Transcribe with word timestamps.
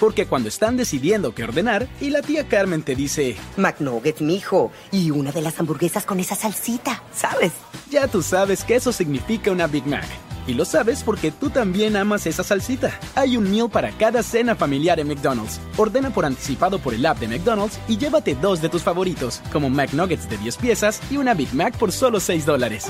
Porque 0.00 0.26
cuando 0.26 0.48
están 0.48 0.76
decidiendo 0.76 1.34
qué 1.34 1.44
ordenar 1.44 1.88
y 2.00 2.10
la 2.10 2.22
tía 2.22 2.48
Carmen 2.48 2.82
te 2.82 2.94
dice, 2.94 3.36
McNuggets, 3.56 4.20
mijo, 4.20 4.70
y 4.90 5.10
una 5.10 5.32
de 5.32 5.42
las 5.42 5.58
hamburguesas 5.58 6.04
con 6.04 6.20
esa 6.20 6.34
salsita, 6.34 7.02
¿sabes? 7.14 7.52
Ya 7.90 8.08
tú 8.08 8.22
sabes 8.22 8.64
que 8.64 8.76
eso 8.76 8.92
significa 8.92 9.50
una 9.50 9.66
Big 9.66 9.86
Mac. 9.86 10.06
Y 10.46 10.54
lo 10.54 10.64
sabes 10.64 11.02
porque 11.02 11.32
tú 11.32 11.50
también 11.50 11.96
amas 11.96 12.26
esa 12.26 12.44
salsita. 12.44 12.98
Hay 13.16 13.36
un 13.36 13.50
meal 13.50 13.68
para 13.68 13.90
cada 13.90 14.22
cena 14.22 14.54
familiar 14.54 15.00
en 15.00 15.08
McDonald's. 15.08 15.60
Ordena 15.76 16.10
por 16.10 16.24
anticipado 16.24 16.78
por 16.78 16.94
el 16.94 17.04
app 17.04 17.18
de 17.18 17.26
McDonald's 17.26 17.80
y 17.88 17.96
llévate 17.96 18.36
dos 18.36 18.62
de 18.62 18.68
tus 18.68 18.82
favoritos, 18.82 19.42
como 19.52 19.70
McNuggets 19.70 20.28
de 20.28 20.38
10 20.38 20.56
piezas 20.58 21.00
y 21.10 21.16
una 21.16 21.34
Big 21.34 21.52
Mac 21.52 21.76
por 21.76 21.90
solo 21.90 22.20
6 22.20 22.46
dólares. 22.46 22.86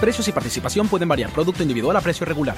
Precios 0.00 0.26
y 0.26 0.32
participación 0.32 0.88
pueden 0.88 1.08
variar. 1.08 1.30
Producto 1.30 1.62
individual 1.62 1.96
a 1.96 2.00
precio 2.00 2.26
regular. 2.26 2.56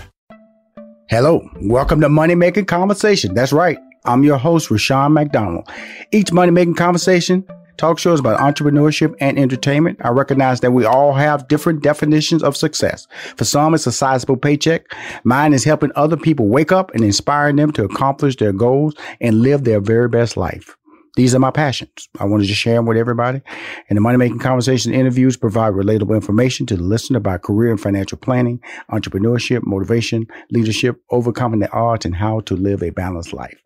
Hello, 1.10 1.47
welcome 1.60 2.00
to 2.00 2.09
Money 2.09 2.34
Making 2.34 2.65
Conversation. 2.65 3.34
That's 3.34 3.53
right. 3.53 3.76
I'm 4.06 4.25
your 4.25 4.38
host, 4.38 4.70
Rushion 4.70 5.12
McDonald. 5.12 5.69
Each 6.12 6.32
Money 6.32 6.50
Making 6.50 6.76
Conversation 6.76 7.47
talk 7.76 7.98
shows 7.98 8.20
about 8.20 8.41
entrepreneurship 8.41 9.15
and 9.20 9.38
entertainment. 9.38 10.00
I 10.03 10.09
recognize 10.09 10.60
that 10.60 10.70
we 10.70 10.87
all 10.87 11.12
have 11.12 11.47
different 11.47 11.82
definitions 11.82 12.42
of 12.42 12.56
success. 12.56 13.06
For 13.37 13.44
some, 13.44 13.75
it's 13.75 13.87
a 13.87 13.92
sizable 13.92 14.38
paycheck. 14.38 14.87
Mine 15.25 15.53
is 15.53 15.65
helping 15.65 15.92
other 15.94 16.16
people 16.16 16.48
wake 16.48 16.72
up 16.72 16.91
and 16.94 17.04
inspiring 17.04 17.56
them 17.56 17.71
to 17.72 17.84
accomplish 17.84 18.36
their 18.36 18.54
goals 18.54 18.94
and 19.21 19.42
live 19.42 19.65
their 19.65 19.81
very 19.81 20.09
best 20.09 20.38
life. 20.38 20.75
These 21.17 21.35
are 21.35 21.39
my 21.39 21.53
passions. 21.53 22.09
I 22.19 22.25
want 22.25 22.43
to 22.43 22.47
just 22.49 22.61
share 22.61 22.75
them 22.75 22.87
with 22.87 22.97
everybody. 22.97 23.41
And 23.89 23.97
the 23.97 24.01
Money 24.01 24.19
Making 24.19 24.41
Conversation 24.41 24.93
interviews 24.93 25.37
provide 25.37 25.75
relatable 25.75 26.15
information 26.15 26.67
to 26.67 26.77
the 26.77 26.83
listener 26.83 27.19
about 27.19 27.43
career 27.43 27.71
and 27.71 27.81
financial 27.81 28.19
planning, 28.19 28.61
entrepreneurship, 28.91 29.63
motivation, 29.65 30.27
leadership, 30.51 31.01
overcoming 31.11 31.61
the 31.61 31.73
odds, 31.73 32.05
and 32.05 32.17
how 32.17 32.41
to 32.41 32.57
live 32.57 32.83
a 32.83 32.91
balanced 32.91 33.33
life. 33.33 33.57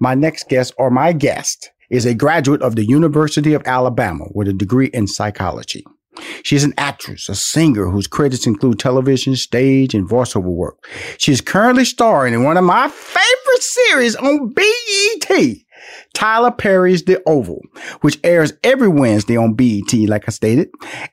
My 0.00 0.14
next 0.14 0.50
guest, 0.50 0.74
or 0.76 0.90
my 0.90 1.14
guest, 1.14 1.70
is 1.88 2.04
a 2.04 2.14
graduate 2.14 2.60
of 2.60 2.76
the 2.76 2.84
University 2.84 3.54
of 3.54 3.62
Alabama 3.66 4.26
with 4.34 4.48
a 4.48 4.52
degree 4.52 4.88
in 4.88 5.06
psychology. 5.06 5.84
She's 6.42 6.64
an 6.64 6.74
actress, 6.76 7.28
a 7.28 7.34
singer 7.34 7.88
whose 7.88 8.06
credits 8.06 8.46
include 8.46 8.78
television, 8.78 9.34
stage, 9.34 9.94
and 9.94 10.08
voiceover 10.08 10.44
work. 10.44 10.86
She 11.16 11.32
is 11.32 11.40
currently 11.40 11.86
starring 11.86 12.34
in 12.34 12.44
one 12.44 12.58
of 12.58 12.64
my 12.64 12.88
favorite 12.88 13.62
series 13.62 14.16
on 14.16 14.52
BET, 14.52 15.56
Tyler 16.14 16.50
Perry's 16.50 17.04
The 17.04 17.22
Oval, 17.26 17.60
which 18.00 18.18
airs 18.24 18.52
every 18.62 18.88
Wednesday 18.88 19.36
on 19.36 19.54
BET, 19.54 19.92
like 20.08 20.24
I 20.28 20.30
stated. 20.30 20.70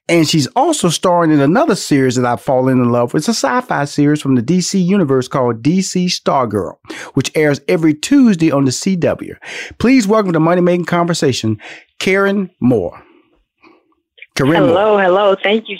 And 0.08 0.28
she's 0.28 0.48
also 0.56 0.90
starring 0.90 1.32
in 1.32 1.40
another 1.40 1.76
series 1.76 2.16
that 2.16 2.26
I've 2.26 2.42
fallen 2.42 2.82
in 2.82 2.92
love 2.92 3.14
with. 3.14 3.22
It's 3.22 3.28
a 3.28 3.32
sci-fi 3.32 3.86
series 3.86 4.22
from 4.22 4.36
the 4.36 4.42
DC 4.42 4.84
universe 4.84 5.28
called 5.28 5.64
DC 5.64 6.06
Stargirl, 6.06 6.76
which 7.14 7.32
airs 7.36 7.62
every 7.68 7.94
Tuesday 7.94 8.52
on 8.52 8.66
the 8.66 8.72
CW. 8.72 9.36
Please 9.78 10.08
welcome 10.08 10.34
to 10.34 10.40
Money 10.40 10.62
Making 10.62 10.86
Conversation, 10.86 11.60
Kron 12.00 12.50
Moore. 12.60 13.04
Kron 14.36 14.54
hello, 14.54 14.94
Moore. 14.94 15.02
hello. 15.02 15.36
Thank 15.42 15.68
you. 15.68 15.78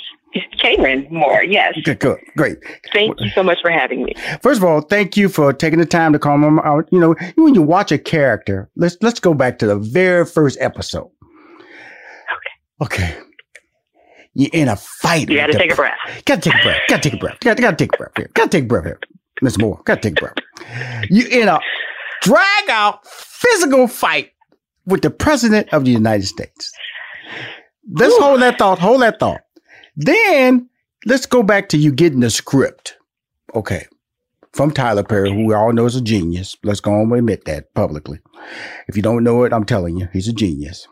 Kron 0.60 1.08
Moore, 1.10 1.44
yes. 1.44 1.78
Good, 1.84 2.00
good, 2.00 2.20
great. 2.38 2.58
Thank 2.94 3.20
you 3.20 3.30
so 3.30 3.44
much 3.44 3.60
for 3.62 3.72
having 3.72 4.04
me. 4.04 4.14
First 4.42 4.60
of 4.60 4.64
all, 4.64 4.82
thank 4.82 5.18
you 5.18 5.30
for 5.30 5.54
taking 5.54 5.80
the 5.80 5.86
time 5.86 6.14
to 6.14 6.20
come 6.20 6.60
out. 6.60 6.66
Uh, 6.66 6.84
you 6.92 7.00
know, 7.00 7.16
when 7.36 7.56
you 7.56 7.62
watch 7.62 7.92
a 7.92 7.98
character, 7.98 8.70
let's 8.76 8.98
let's 9.02 9.20
go 9.20 9.34
back 9.34 9.60
to 9.60 9.68
the 9.68 9.78
very 9.78 10.26
first 10.26 10.58
episode. 10.62 11.10
Okay. 12.82 12.86
Okay. 12.96 13.18
You're 14.36 14.50
in 14.54 14.68
a 14.68 14.76
fight. 14.76 15.30
You 15.30 15.38
got 15.38 15.48
to 15.48 15.58
take 15.58 15.72
a 15.72 15.76
breath. 15.76 15.98
Got 16.26 16.44
to 16.44 16.50
take 16.50 16.60
a 16.60 16.64
breath. 16.64 16.80
Got 16.88 17.04
to 17.04 17.10
take 17.10 17.14
a 17.14 17.18
breath. 17.18 17.40
Got 17.40 17.58
to 17.58 17.76
take 17.76 17.94
a 17.94 17.98
breath 17.98 18.12
here. 18.16 18.30
Got 18.34 18.44
to 18.44 18.50
take 18.50 18.64
a 18.64 18.68
breath 18.68 18.86
here, 18.86 19.00
Miss 19.42 19.58
Moore. 19.58 19.82
Got 19.86 20.02
to 20.02 20.10
take 20.10 20.20
a 20.20 20.22
breath. 20.22 21.08
You 21.10 21.28
in 21.28 21.48
a 21.48 21.60
drag 22.22 22.70
out 22.70 23.06
physical 23.08 23.88
fight 23.88 24.32
with 24.86 25.02
the 25.02 25.10
president 25.10 25.70
of 25.74 25.86
the 25.86 25.92
United 25.92 26.28
States. 26.28 26.72
Let's 27.92 28.14
Ooh. 28.14 28.22
hold 28.22 28.42
that 28.42 28.60
thought. 28.60 28.80
Hold 28.80 29.02
that 29.02 29.20
thought. 29.20 29.42
Then 29.96 30.70
let's 31.06 31.26
go 31.26 31.44
back 31.44 31.70
to 31.70 31.78
you 31.78 31.92
getting 31.92 32.22
the 32.22 32.30
script. 32.30 32.98
Okay. 33.56 33.86
From 34.54 34.72
Tyler 34.72 35.04
Perry, 35.04 35.32
who 35.32 35.46
we 35.46 35.54
all 35.54 35.72
know 35.72 35.86
is 35.86 35.96
a 35.96 36.02
genius. 36.02 36.56
Let's 36.64 36.80
go 36.80 36.92
on 36.92 37.02
and 37.02 37.14
admit 37.14 37.46
that 37.46 37.74
publicly. 37.76 38.20
If 38.88 38.96
you 38.96 39.04
don't 39.04 39.24
know 39.24 39.44
it, 39.44 39.54
I'm 39.54 39.66
telling 39.66 39.98
you, 39.98 40.10
he's 40.12 40.28
a 40.28 40.34
genius. 40.34 40.88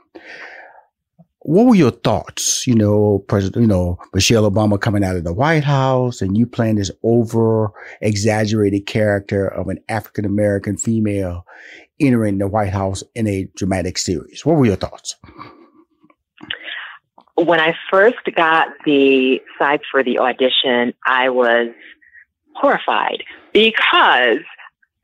What 1.41 1.65
were 1.65 1.75
your 1.75 1.91
thoughts? 1.91 2.67
You 2.67 2.75
know, 2.75 3.23
President, 3.27 3.61
you 3.61 3.67
know, 3.67 3.97
Michelle 4.13 4.49
Obama 4.49 4.79
coming 4.79 5.03
out 5.03 5.15
of 5.15 5.23
the 5.23 5.33
White 5.33 5.63
House 5.63 6.21
and 6.21 6.37
you 6.37 6.45
playing 6.45 6.75
this 6.75 6.91
over 7.03 7.71
exaggerated 8.01 8.85
character 8.85 9.47
of 9.47 9.69
an 9.69 9.79
African 9.87 10.25
American 10.25 10.77
female 10.77 11.45
entering 11.99 12.37
the 12.37 12.47
White 12.47 12.73
House 12.73 13.01
in 13.15 13.27
a 13.27 13.47
dramatic 13.55 13.97
series. 13.97 14.45
What 14.45 14.57
were 14.57 14.65
your 14.65 14.75
thoughts? 14.75 15.15
When 17.37 17.59
I 17.59 17.75
first 17.91 18.17
got 18.35 18.69
the 18.85 19.41
sides 19.59 19.83
for 19.91 20.03
the 20.03 20.19
audition, 20.19 20.93
I 21.05 21.29
was 21.29 21.69
horrified 22.55 23.23
because 23.53 24.39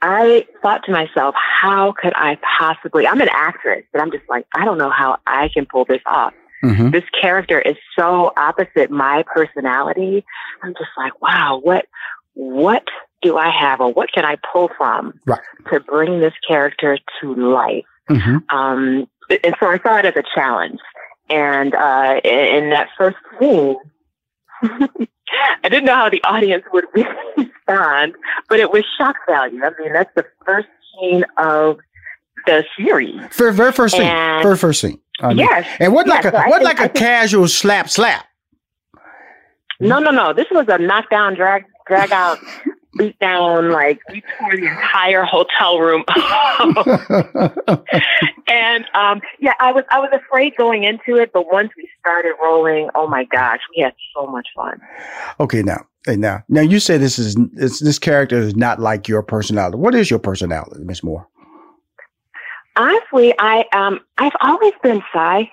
I 0.01 0.45
thought 0.61 0.83
to 0.85 0.91
myself, 0.91 1.35
how 1.35 1.93
could 1.93 2.13
I 2.15 2.37
possibly? 2.57 3.07
I'm 3.07 3.21
an 3.21 3.29
actress, 3.31 3.83
but 3.93 4.01
I'm 4.01 4.11
just 4.11 4.27
like, 4.27 4.45
I 4.55 4.65
don't 4.65 4.77
know 4.77 4.89
how 4.89 5.17
I 5.27 5.49
can 5.53 5.65
pull 5.65 5.85
this 5.85 6.01
off. 6.05 6.33
Mm-hmm. 6.63 6.89
This 6.89 7.03
character 7.21 7.59
is 7.59 7.75
so 7.97 8.33
opposite 8.35 8.89
my 8.89 9.23
personality. 9.33 10.25
I'm 10.61 10.73
just 10.73 10.91
like, 10.97 11.21
wow, 11.21 11.59
what, 11.61 11.85
what 12.33 12.83
do 13.21 13.37
I 13.37 13.49
have 13.49 13.79
or 13.79 13.93
what 13.93 14.11
can 14.11 14.25
I 14.25 14.37
pull 14.51 14.69
from 14.77 15.19
right. 15.25 15.39
to 15.71 15.79
bring 15.79 16.19
this 16.19 16.33
character 16.47 16.97
to 17.21 17.35
life? 17.35 17.85
Mm-hmm. 18.09 18.57
Um, 18.57 19.07
and 19.29 19.55
so 19.59 19.67
I 19.67 19.79
saw 19.79 19.97
it 19.97 20.05
as 20.05 20.15
a 20.15 20.23
challenge. 20.35 20.79
And 21.33 21.73
uh, 21.73 22.21
in, 22.23 22.69
that 22.69 22.89
first 22.95 23.17
scene, 23.39 23.75
I 24.61 25.69
didn't 25.69 25.85
know 25.85 25.95
how 25.95 26.09
the 26.09 26.23
audience 26.23 26.63
would 26.71 26.85
respond, 27.37 28.13
but 28.49 28.59
it 28.59 28.71
was 28.71 28.83
shock 28.99 29.15
value. 29.27 29.63
I 29.63 29.71
mean, 29.81 29.93
that's 29.93 30.13
the 30.15 30.25
first 30.45 30.67
scene 30.93 31.25
of 31.37 31.79
the 32.45 32.63
series. 32.77 33.19
Very, 33.35 33.51
very 33.51 33.71
first 33.71 33.95
scene. 33.95 34.05
And 34.05 34.43
very 34.43 34.57
first 34.57 34.81
scene. 34.81 34.99
I 35.21 35.29
mean, 35.29 35.39
yes. 35.39 35.67
And 35.79 35.91
what 35.91 36.07
like 36.07 36.25
a 36.25 36.31
so 36.31 36.37
what 36.49 36.61
think, 36.61 36.79
like 36.79 36.79
a 36.79 36.89
casual 36.89 37.47
slap 37.47 37.89
slap? 37.89 38.25
No, 39.79 39.97
no, 39.97 40.11
no. 40.11 40.33
This 40.33 40.47
was 40.51 40.65
a 40.67 40.77
knockdown, 40.77 41.33
drag, 41.33 41.65
drag 41.87 42.11
out 42.11 42.37
beat 42.97 43.17
down, 43.19 43.71
like 43.71 43.99
we 44.09 44.23
tore 44.39 44.55
the 44.55 44.67
entire 44.67 45.23
hotel 45.23 45.79
room. 45.79 46.03
and 48.47 48.85
um, 48.93 49.21
yeah, 49.39 49.53
I 49.59 49.71
was 49.71 49.83
I 49.91 49.99
was 49.99 50.09
afraid 50.13 50.55
going 50.57 50.83
into 50.83 51.15
it, 51.15 51.31
but 51.33 51.51
once 51.51 51.71
we 51.77 51.89
started 51.99 52.33
rolling, 52.41 52.89
oh 52.95 53.07
my 53.07 53.25
gosh, 53.25 53.59
we 53.75 53.83
had 53.83 53.93
so 54.15 54.27
much 54.27 54.47
fun. 54.55 54.79
Okay, 55.39 55.61
now. 55.61 55.85
Now, 56.05 56.43
now 56.49 56.59
you 56.59 56.81
say 56.81 56.97
this 56.97 57.17
is 57.17 57.37
this, 57.53 57.79
this 57.79 57.97
character 57.97 58.37
is 58.37 58.57
not 58.57 58.77
like 58.77 59.07
your 59.07 59.23
personality. 59.23 59.77
What 59.77 59.95
is 59.95 60.09
your 60.09 60.19
personality, 60.19 60.83
Miss 60.83 61.01
Moore? 61.01 61.29
Honestly, 62.75 63.33
I 63.39 63.63
um 63.71 64.01
I've 64.17 64.35
always 64.41 64.73
been 64.83 65.01
shy. 65.13 65.49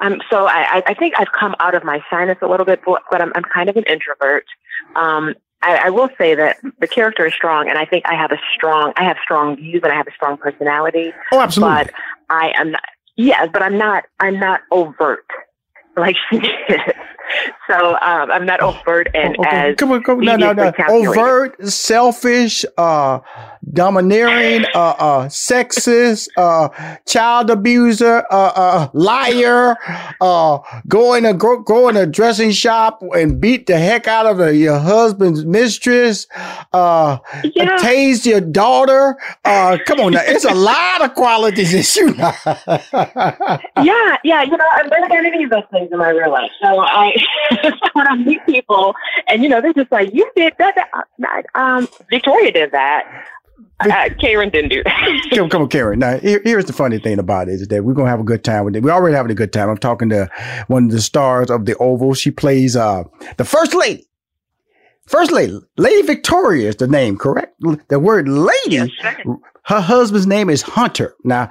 Um, 0.00 0.20
so 0.30 0.46
I, 0.46 0.82
I 0.86 0.94
think 0.94 1.14
I've 1.18 1.30
come 1.38 1.54
out 1.60 1.74
of 1.74 1.84
my 1.84 2.00
shyness 2.10 2.38
a 2.42 2.48
little 2.48 2.66
bit, 2.66 2.80
but, 2.84 3.02
but 3.12 3.22
I'm, 3.22 3.30
I'm 3.36 3.44
kind 3.44 3.68
of 3.68 3.76
an 3.76 3.84
introvert. 3.84 4.44
Um, 4.96 5.34
I, 5.64 5.86
I 5.86 5.90
will 5.90 6.10
say 6.18 6.34
that 6.34 6.58
the 6.78 6.86
character 6.86 7.26
is 7.26 7.34
strong, 7.34 7.68
and 7.68 7.78
I 7.78 7.84
think 7.84 8.04
I 8.06 8.14
have 8.14 8.32
a 8.32 8.38
strong, 8.54 8.92
I 8.96 9.04
have 9.04 9.16
strong 9.22 9.56
views, 9.56 9.80
and 9.82 9.92
I 9.92 9.96
have 9.96 10.06
a 10.06 10.12
strong 10.12 10.36
personality. 10.36 11.12
Oh, 11.32 11.40
absolutely. 11.40 11.84
But 11.84 11.92
I 12.28 12.52
am 12.56 12.72
not. 12.72 12.82
Yes, 13.16 13.48
but 13.52 13.62
I'm 13.62 13.78
not. 13.78 14.04
I'm 14.20 14.38
not 14.38 14.60
overt 14.70 15.26
like 15.96 16.16
she 16.30 16.36
is. 16.68 16.80
So 17.68 17.96
um, 18.02 18.30
I'm 18.30 18.44
not 18.44 18.60
overt 18.60 19.08
and 19.14 19.36
okay. 19.38 19.70
as 19.70 19.76
come 19.76 19.92
on, 19.92 20.02
come 20.02 20.18
on, 20.18 20.24
no, 20.24 20.36
no, 20.36 20.52
no, 20.52 20.72
overt, 20.88 21.56
selfish, 21.66 22.64
uh, 22.76 23.20
domineering, 23.72 24.64
uh, 24.74 24.94
uh, 24.98 25.28
sexist, 25.28 26.28
uh, 26.36 26.68
child 27.06 27.50
abuser, 27.50 28.24
uh, 28.30 28.52
uh, 28.54 28.88
liar, 28.92 29.76
uh, 30.20 30.58
go 30.88 31.14
in 31.14 31.24
a 31.24 31.34
go, 31.34 31.60
go 31.60 31.88
in 31.88 31.96
a 31.96 32.06
dressing 32.06 32.50
shop 32.50 33.02
and 33.16 33.40
beat 33.40 33.66
the 33.66 33.78
heck 33.78 34.06
out 34.06 34.26
of 34.26 34.40
a, 34.40 34.54
your 34.54 34.78
husband's 34.78 35.44
mistress, 35.44 36.26
uh, 36.72 37.18
yeah. 37.54 37.76
tase 37.76 38.26
your 38.26 38.40
daughter. 38.40 39.16
Uh, 39.44 39.78
come 39.86 40.00
on, 40.00 40.12
now, 40.12 40.22
it's 40.24 40.44
a 40.44 40.54
lot 40.54 41.02
of 41.02 41.14
qualities 41.14 41.72
that 41.72 41.96
you. 41.96 42.14
yeah, 43.84 44.16
yeah, 44.24 44.42
you 44.42 44.56
know, 44.56 44.66
I'm 44.72 44.88
better 44.88 45.08
than 45.08 45.26
any 45.26 45.44
of 45.44 45.50
those 45.50 45.64
things 45.70 45.90
in 45.90 45.98
my 45.98 46.10
real 46.10 46.30
life. 46.30 46.50
So 46.62 46.80
I, 46.80 47.12
when 47.92 48.08
I 48.08 48.16
meet 48.16 48.44
people, 48.46 48.94
and 49.28 49.42
you 49.42 49.48
know, 49.48 49.60
they're 49.60 49.72
just 49.72 49.92
like, 49.92 50.12
"You 50.12 50.30
did 50.36 50.54
that." 50.58 50.74
that. 51.18 51.42
Um, 51.54 51.88
Victoria 52.10 52.52
did 52.52 52.72
that. 52.72 53.26
Uh, 53.80 54.08
Kron 54.20 54.50
didn't 54.50 54.70
do 54.70 54.82
that. 54.84 55.28
come, 55.34 55.50
come 55.50 55.62
on, 55.62 55.68
Kron. 55.68 55.98
Now, 55.98 56.18
here, 56.18 56.40
here's 56.44 56.64
the 56.64 56.72
funny 56.72 56.98
thing 56.98 57.18
about 57.18 57.48
it 57.48 57.54
is 57.54 57.68
that 57.68 57.84
we're 57.84 57.92
gonna 57.92 58.08
have 58.08 58.20
a 58.20 58.24
good 58.24 58.44
time 58.44 58.64
with 58.64 58.76
it. 58.76 58.82
We're 58.82 58.92
already 58.92 59.16
having 59.16 59.32
a 59.32 59.34
good 59.34 59.52
time. 59.52 59.68
I'm 59.68 59.76
talking 59.76 60.08
to 60.10 60.30
one 60.68 60.84
of 60.84 60.90
the 60.92 61.02
stars 61.02 61.50
of 61.50 61.66
the 61.66 61.76
Oval. 61.78 62.14
She 62.14 62.30
plays 62.30 62.76
uh, 62.76 63.02
the 63.36 63.44
first 63.44 63.74
lady. 63.74 64.06
First 65.06 65.32
lady, 65.32 65.58
Lady 65.76 66.02
Victoria 66.02 66.68
is 66.68 66.76
the 66.76 66.86
name, 66.86 67.18
correct? 67.18 67.60
The 67.88 67.98
word 67.98 68.26
lady 68.26 68.56
yes, 68.68 68.88
her 69.64 69.80
husband's 69.80 70.26
name 70.26 70.50
is 70.50 70.62
Hunter. 70.62 71.14
Now, 71.24 71.50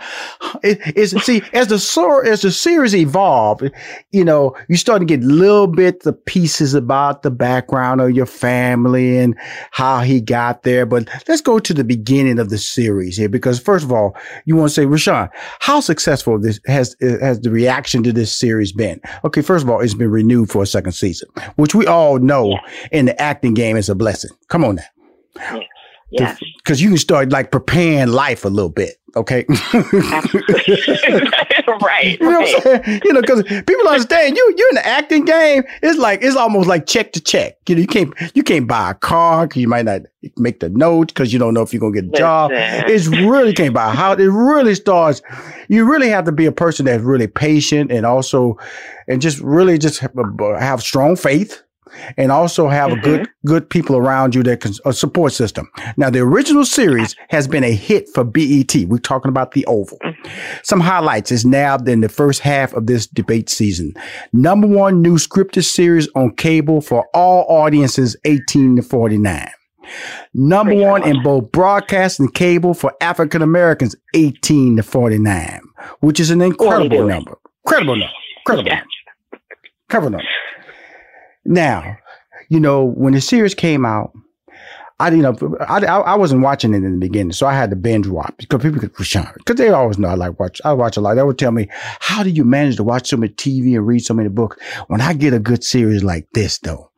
it, 0.64 0.80
it's 0.96 1.12
see 1.26 1.42
as 1.54 1.68
the 1.68 2.22
as 2.26 2.42
the 2.42 2.52
series 2.52 2.96
evolved, 2.96 3.72
you 4.12 4.24
know, 4.24 4.56
you 4.70 4.78
start 4.78 5.00
to 5.00 5.06
get 5.06 5.22
little 5.22 5.68
bits 5.68 6.06
of 6.06 6.24
pieces 6.26 6.74
about 6.74 7.24
the 7.24 7.32
background 7.32 8.02
of 8.02 8.12
your 8.12 8.26
family 8.26 9.18
and 9.18 9.36
how 9.72 10.02
he 10.02 10.22
got 10.22 10.64
there. 10.64 10.86
But 10.86 11.10
let's 11.28 11.42
go 11.42 11.60
to 11.60 11.74
the 11.74 11.84
beginning 11.84 12.40
of 12.40 12.50
the 12.50 12.58
series 12.58 13.18
here, 13.18 13.30
because 13.30 13.60
first 13.60 13.84
of 13.84 13.92
all, 13.92 14.16
you 14.46 14.56
want 14.56 14.70
to 14.70 14.74
say, 14.74 14.86
Rushion, 14.86 15.30
how 15.60 15.80
successful 15.80 16.40
this 16.40 16.60
has 16.66 16.96
has 17.02 17.40
the 17.42 17.50
reaction 17.50 18.04
to 18.04 18.14
this 18.14 18.38
series 18.38 18.72
been? 18.72 19.02
Okay, 19.24 19.42
first 19.42 19.64
of 19.64 19.70
all, 19.70 19.82
it's 19.82 19.94
been 19.94 20.12
renewed 20.12 20.50
for 20.50 20.64
a 20.64 20.68
second 20.68 20.92
season, 20.94 21.30
which 21.56 21.74
we 21.74 21.88
all 21.88 22.20
know 22.20 22.50
yeah. 22.50 22.60
in 22.92 23.06
the 23.06 23.22
acting 23.22 23.54
game 23.54 23.76
is 23.76 23.90
a 23.90 23.96
blessing. 23.96 24.32
Come 24.50 24.64
on 24.64 24.76
now. 24.76 24.84
Yeah. 25.36 25.64
Yes. 26.20 26.40
Because 26.58 26.82
you 26.82 26.90
can 26.90 26.98
start 26.98 27.32
like 27.32 27.52
preparing 27.52 28.10
life 28.10 28.46
a 28.46 28.50
little 28.50 28.70
bit. 28.70 28.98
Okay. 29.16 29.46
right. 31.82 32.18
You 32.20 32.30
know 32.30 32.40
right. 32.40 32.54
what 32.54 32.68
I'm 32.68 32.84
saying? 32.84 33.02
You 33.04 33.14
know, 33.14 33.22
because 33.22 33.44
people 33.44 33.88
understand 33.88 34.36
you 34.36 34.56
you're 34.58 34.70
in 34.70 34.76
the 34.76 34.86
acting 34.86 35.26
game. 35.26 35.64
It's 35.84 36.00
like 36.00 36.24
it's 36.24 36.36
almost 36.36 36.68
like 36.68 36.88
check 36.88 37.14
to 37.14 37.20
check. 37.20 37.58
You 37.68 37.76
know, 37.76 37.82
you 37.82 37.88
can't 37.88 38.14
you 38.36 38.44
can't 38.44 38.68
buy 38.68 38.92
a 38.92 38.94
car 38.96 39.48
because 39.48 39.62
you 39.62 39.68
might 39.68 39.86
not 39.86 40.02
make 40.38 40.60
the 40.62 40.70
note 40.70 41.08
because 41.10 41.32
you 41.32 41.40
don't 41.40 41.54
know 41.54 41.62
if 41.62 41.74
you're 41.74 41.80
gonna 41.80 41.94
get 41.94 42.06
a 42.06 42.18
job. 42.18 42.52
It's 42.54 43.08
really 43.08 43.54
can't 43.54 43.74
buy 43.74 43.90
a 43.92 43.96
house. 43.96 44.20
It 44.20 44.30
really 44.30 44.76
starts. 44.76 45.22
You 45.68 45.86
really 45.90 46.10
have 46.10 46.26
to 46.26 46.32
be 46.32 46.46
a 46.46 46.52
person 46.52 46.86
that's 46.86 47.04
really 47.04 47.28
patient 47.28 47.92
and 47.92 48.06
also 48.06 48.58
and 49.08 49.22
just 49.22 49.40
really 49.40 49.78
just 49.78 50.00
have, 50.00 50.14
have 50.60 50.82
strong 50.82 51.16
faith 51.16 51.63
and 52.18 52.32
also 52.32 52.68
have 52.68 52.90
mm-hmm. 52.90 53.00
a 53.00 53.04
good 53.04 53.22
mm-hmm. 53.22 53.48
good 53.48 53.70
people 53.70 53.96
around 53.96 54.36
you 54.36 54.44
that 54.44 54.62
can 54.62 54.74
a 54.86 54.94
support 54.94 55.34
system. 55.34 55.70
Now, 55.98 56.10
the 56.10 56.20
original 56.20 56.66
series 56.66 57.16
has 57.30 57.48
been 57.48 57.64
a 57.64 57.74
hit 57.74 58.10
for 58.14 58.24
BET. 58.24 58.76
We're 58.88 58.98
talking 58.98 59.30
about 59.30 59.52
the 59.52 59.66
Oval. 59.66 59.98
Mm-hmm. 60.04 60.60
Some 60.64 60.80
highlights 60.80 61.32
is 61.32 61.46
nabbed 61.46 61.88
in 61.88 62.02
the 62.02 62.10
first 62.10 62.42
half 62.42 62.74
of 62.74 62.88
this 62.88 63.08
debate 63.08 63.50
season. 63.50 63.94
Number 64.32 64.68
one 64.68 65.02
new 65.02 65.16
scripted 65.16 65.64
series 65.64 66.08
on 66.16 66.36
cable 66.36 66.82
for 66.82 67.08
all 67.14 67.46
audiences 67.50 68.16
18 68.26 68.78
to 68.78 68.82
49. 68.82 69.50
Number 70.34 70.76
one 70.76 71.08
in 71.08 71.22
both 71.24 71.52
broadcast 71.52 72.20
and 72.20 72.34
cable 72.34 72.74
for 72.74 72.94
African 73.02 73.42
Americans 73.42 73.96
18 74.14 74.78
to 74.78 74.84
49, 74.84 75.62
which 76.00 76.20
is 76.20 76.32
an 76.32 76.42
incredible 76.42 77.06
number. 77.08 77.38
Incredible 77.66 77.96
number. 77.96 78.14
Incredible 78.40 78.68
yeah. 78.68 78.76
number. 78.76 78.90
Incredible 79.90 80.12
number. 80.12 80.28
Now, 81.46 81.98
you 82.50 82.60
know, 82.60 82.84
when 82.84 83.14
the 83.14 83.22
series 83.22 83.54
came 83.54 83.86
out, 83.86 84.14
I 85.00 85.10
you 85.10 85.22
know 85.22 85.36
I, 85.68 85.80
I 85.86 86.16
wasn't 86.16 86.44
watching 86.44 86.74
it 86.74 86.78
in 86.78 87.00
the 87.00 87.06
beginning, 87.06 87.34
so 87.34 87.48
I 87.48 87.54
had 87.54 87.72
to 87.72 87.76
binge 87.76 88.08
watch 88.08 88.36
because 88.38 88.62
people 88.62 88.80
could 88.80 88.94
because 88.94 89.56
they 89.58 89.70
always 89.70 89.98
know 89.98 90.08
I 90.08 90.14
like 90.14 90.40
watch 90.40 90.62
I 90.64 90.74
watch 90.74 90.98
a 90.98 91.02
lot. 91.02 91.16
They 91.16 91.24
would 91.24 91.40
tell 91.40 91.52
me, 91.52 91.68
"How 92.00 92.24
do 92.24 92.30
you 92.30 92.46
manage 92.46 92.78
to 92.78 92.84
watch 92.84 93.10
so 93.10 93.18
much 93.18 93.32
TV 93.32 93.76
and 93.76 93.86
read 93.86 94.00
so 94.00 94.14
many 94.14 94.30
books?" 94.30 94.58
When 94.88 95.02
I 95.02 95.14
get 95.14 95.34
a 95.34 95.40
good 95.40 95.64
series 95.64 96.04
like 96.04 96.28
this, 96.34 96.60
though, 96.60 96.92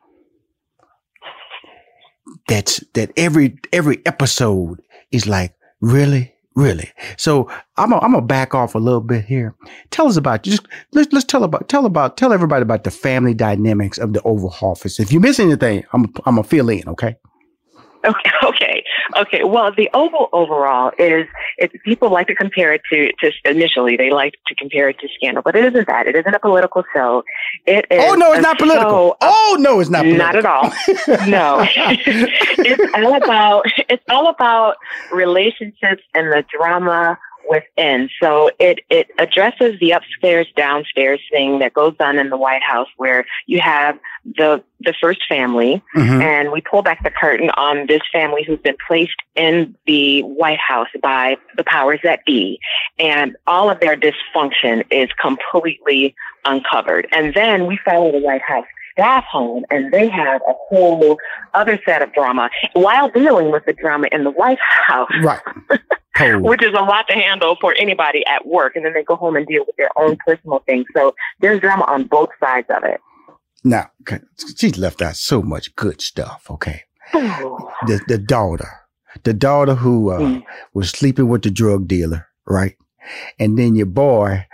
that's 2.48 2.78
that 2.94 3.12
every 3.16 3.58
every 3.72 4.02
episode 4.06 4.82
is 5.10 5.26
like 5.26 5.54
really 5.80 6.34
Really. 6.56 6.90
So 7.18 7.50
I'm 7.76 7.92
a, 7.92 7.98
I'm 7.98 8.12
gonna 8.12 8.22
back 8.22 8.54
off 8.54 8.74
a 8.74 8.78
little 8.78 9.02
bit 9.02 9.26
here. 9.26 9.54
Tell 9.90 10.08
us 10.08 10.16
about 10.16 10.42
just 10.42 10.66
let's 10.92 11.12
let's 11.12 11.26
tell 11.26 11.44
about 11.44 11.68
tell 11.68 11.84
about 11.84 12.16
tell 12.16 12.32
everybody 12.32 12.62
about 12.62 12.82
the 12.82 12.90
family 12.90 13.34
dynamics 13.34 13.98
of 13.98 14.14
the 14.14 14.22
Oval 14.22 14.54
Office. 14.62 14.98
If 14.98 15.12
you 15.12 15.20
miss 15.20 15.38
anything, 15.38 15.84
I'm 15.92 16.06
I'm 16.24 16.36
gonna 16.36 16.44
fill 16.44 16.70
in. 16.70 16.88
Okay. 16.88 17.14
Okay, 18.06 18.30
okay, 18.44 18.75
okay. 19.16 19.44
Well, 19.44 19.72
the 19.76 19.88
Oval 19.94 20.28
overall 20.32 20.92
is 20.98 21.26
it, 21.58 21.72
people 21.84 22.10
like 22.10 22.26
to 22.28 22.34
compare 22.34 22.72
it 22.72 22.82
to, 22.92 23.12
to 23.20 23.32
initially 23.44 23.96
they 23.96 24.10
like 24.10 24.34
to 24.46 24.54
compare 24.54 24.88
it 24.88 24.98
to 25.00 25.08
Scandal, 25.16 25.42
but 25.42 25.56
it 25.56 25.64
isn't 25.64 25.86
that. 25.86 26.06
It 26.06 26.16
isn't 26.16 26.34
a 26.34 26.38
political 26.38 26.84
show. 26.94 27.22
It 27.66 27.86
is. 27.90 28.02
Oh 28.04 28.14
no, 28.14 28.32
it's 28.32 28.42
not 28.42 28.58
political. 28.58 29.16
oh 29.20 29.56
no, 29.60 29.80
it's 29.80 29.90
not. 29.90 30.04
Political. 30.04 30.26
Not 30.26 30.36
at 30.36 30.46
all. 30.46 30.64
no, 31.28 31.66
it's 32.58 32.94
all 32.94 33.16
about 33.16 33.64
it's 33.88 34.04
all 34.08 34.28
about 34.28 34.76
relationships 35.12 36.02
and 36.14 36.32
the 36.32 36.44
drama 36.56 37.18
within. 37.48 38.08
So 38.22 38.50
it, 38.58 38.80
it 38.90 39.08
addresses 39.18 39.78
the 39.80 39.92
upstairs, 39.92 40.46
downstairs 40.56 41.20
thing 41.30 41.58
that 41.60 41.72
goes 41.74 41.94
on 42.00 42.18
in 42.18 42.30
the 42.30 42.36
White 42.36 42.62
House 42.62 42.88
where 42.96 43.24
you 43.46 43.60
have 43.60 43.98
the, 44.36 44.62
the 44.80 44.94
first 45.00 45.20
family 45.28 45.82
Mhm. 45.96 46.22
and 46.22 46.52
we 46.52 46.60
pull 46.60 46.82
back 46.82 47.02
the 47.04 47.10
curtain 47.10 47.50
on 47.50 47.86
this 47.86 48.02
family 48.12 48.42
who's 48.44 48.58
been 48.60 48.76
placed 48.86 49.16
in 49.34 49.74
the 49.86 50.22
White 50.22 50.58
House 50.58 50.88
by 51.02 51.36
the 51.56 51.64
powers 51.64 52.00
that 52.02 52.24
be. 52.24 52.58
And 52.98 53.36
all 53.46 53.70
of 53.70 53.80
their 53.80 53.96
dysfunction 53.96 54.84
is 54.90 55.08
completely 55.20 56.14
uncovered. 56.44 57.06
And 57.12 57.34
then 57.34 57.66
we 57.66 57.78
follow 57.84 58.12
the 58.12 58.18
White 58.18 58.42
House 58.42 58.66
staff 58.92 59.24
home 59.24 59.62
and 59.70 59.92
they 59.92 60.08
have 60.08 60.40
a 60.48 60.52
whole 60.68 61.18
other 61.52 61.78
set 61.84 62.00
of 62.00 62.10
drama 62.14 62.48
while 62.72 63.10
dealing 63.10 63.50
with 63.52 63.62
the 63.66 63.74
drama 63.74 64.08
in 64.10 64.24
the 64.24 64.30
White 64.30 64.58
House. 64.86 65.10
Right. 65.22 65.40
Totally. 66.16 66.42
Which 66.48 66.62
is 66.62 66.70
a 66.72 66.82
lot 66.82 67.06
to 67.08 67.14
handle 67.14 67.56
for 67.60 67.74
anybody 67.78 68.24
at 68.26 68.46
work. 68.46 68.76
And 68.76 68.84
then 68.84 68.92
they 68.94 69.02
go 69.04 69.16
home 69.16 69.36
and 69.36 69.46
deal 69.46 69.64
with 69.66 69.76
their 69.76 69.90
own 69.98 70.16
personal 70.26 70.60
things. 70.66 70.86
So 70.94 71.14
there's 71.40 71.60
drama 71.60 71.84
on 71.88 72.04
both 72.04 72.30
sides 72.40 72.66
of 72.70 72.84
it. 72.84 73.00
Now, 73.64 73.90
okay, 74.02 74.20
she's 74.56 74.78
left 74.78 75.02
out 75.02 75.16
so 75.16 75.42
much 75.42 75.74
good 75.76 76.00
stuff. 76.00 76.46
Okay, 76.50 76.82
the 77.12 78.00
the 78.06 78.18
daughter, 78.18 78.70
the 79.24 79.34
daughter 79.34 79.74
who 79.74 80.10
uh, 80.10 80.18
Mm. 80.20 80.44
was 80.72 80.90
sleeping 80.90 81.28
with 81.28 81.42
the 81.42 81.50
drug 81.50 81.88
dealer, 81.88 82.28
right? 82.46 82.76
And 83.38 83.58
then 83.58 83.74
your 83.74 83.86
boy. 83.86 84.46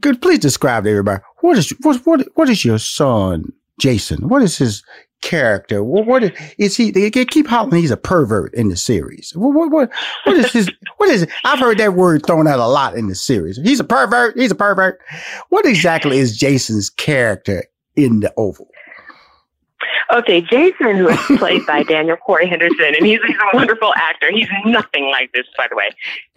Good. 0.00 0.20
Please 0.20 0.38
describe 0.40 0.84
to 0.84 0.90
everybody 0.90 1.22
what 1.40 1.56
is 1.56 1.70
what 1.80 1.96
what 2.04 2.28
what 2.34 2.50
is 2.50 2.62
your 2.62 2.78
son 2.78 3.52
Jason? 3.80 4.28
What 4.28 4.42
is 4.42 4.58
his 4.58 4.82
character? 5.20 5.82
What, 5.82 6.06
what 6.06 6.32
is, 6.58 6.76
he? 6.76 6.90
They 6.90 7.10
keep 7.10 7.46
hollering 7.46 7.80
he's 7.80 7.90
a 7.90 7.96
pervert 7.96 8.54
in 8.54 8.68
the 8.68 8.76
series. 8.76 9.32
What 9.34 9.54
what 9.54 9.70
what, 9.70 9.90
what 10.24 10.36
is 10.36 10.52
his? 10.52 10.70
What 10.98 11.10
is 11.10 11.22
it? 11.22 11.30
I've 11.44 11.60
heard 11.60 11.78
that 11.78 11.94
word 11.94 12.26
thrown 12.26 12.48
out 12.48 12.58
a 12.58 12.66
lot 12.66 12.96
in 12.96 13.06
the 13.06 13.14
series. 13.14 13.56
He's 13.56 13.78
a 13.78 13.84
pervert. 13.84 14.36
He's 14.36 14.50
a 14.50 14.56
pervert. 14.56 15.00
What 15.48 15.64
exactly 15.64 16.18
is 16.18 16.36
Jason's 16.36 16.90
character 16.90 17.64
in 17.94 18.20
the 18.20 18.32
Oval? 18.36 18.68
Okay, 20.12 20.40
Jason 20.40 21.04
was 21.04 21.18
played 21.38 21.64
by 21.66 21.82
Daniel 21.88 22.16
Croix 22.16 22.46
Henderson, 22.46 22.94
and 22.96 23.04
he's, 23.06 23.20
he's 23.26 23.36
a 23.52 23.56
wonderful 23.56 23.92
actor. 23.96 24.30
He's 24.30 24.48
nothing 24.64 25.10
like 25.10 25.32
this, 25.32 25.46
by 25.56 25.66
the 25.68 25.76
way. 25.76 25.88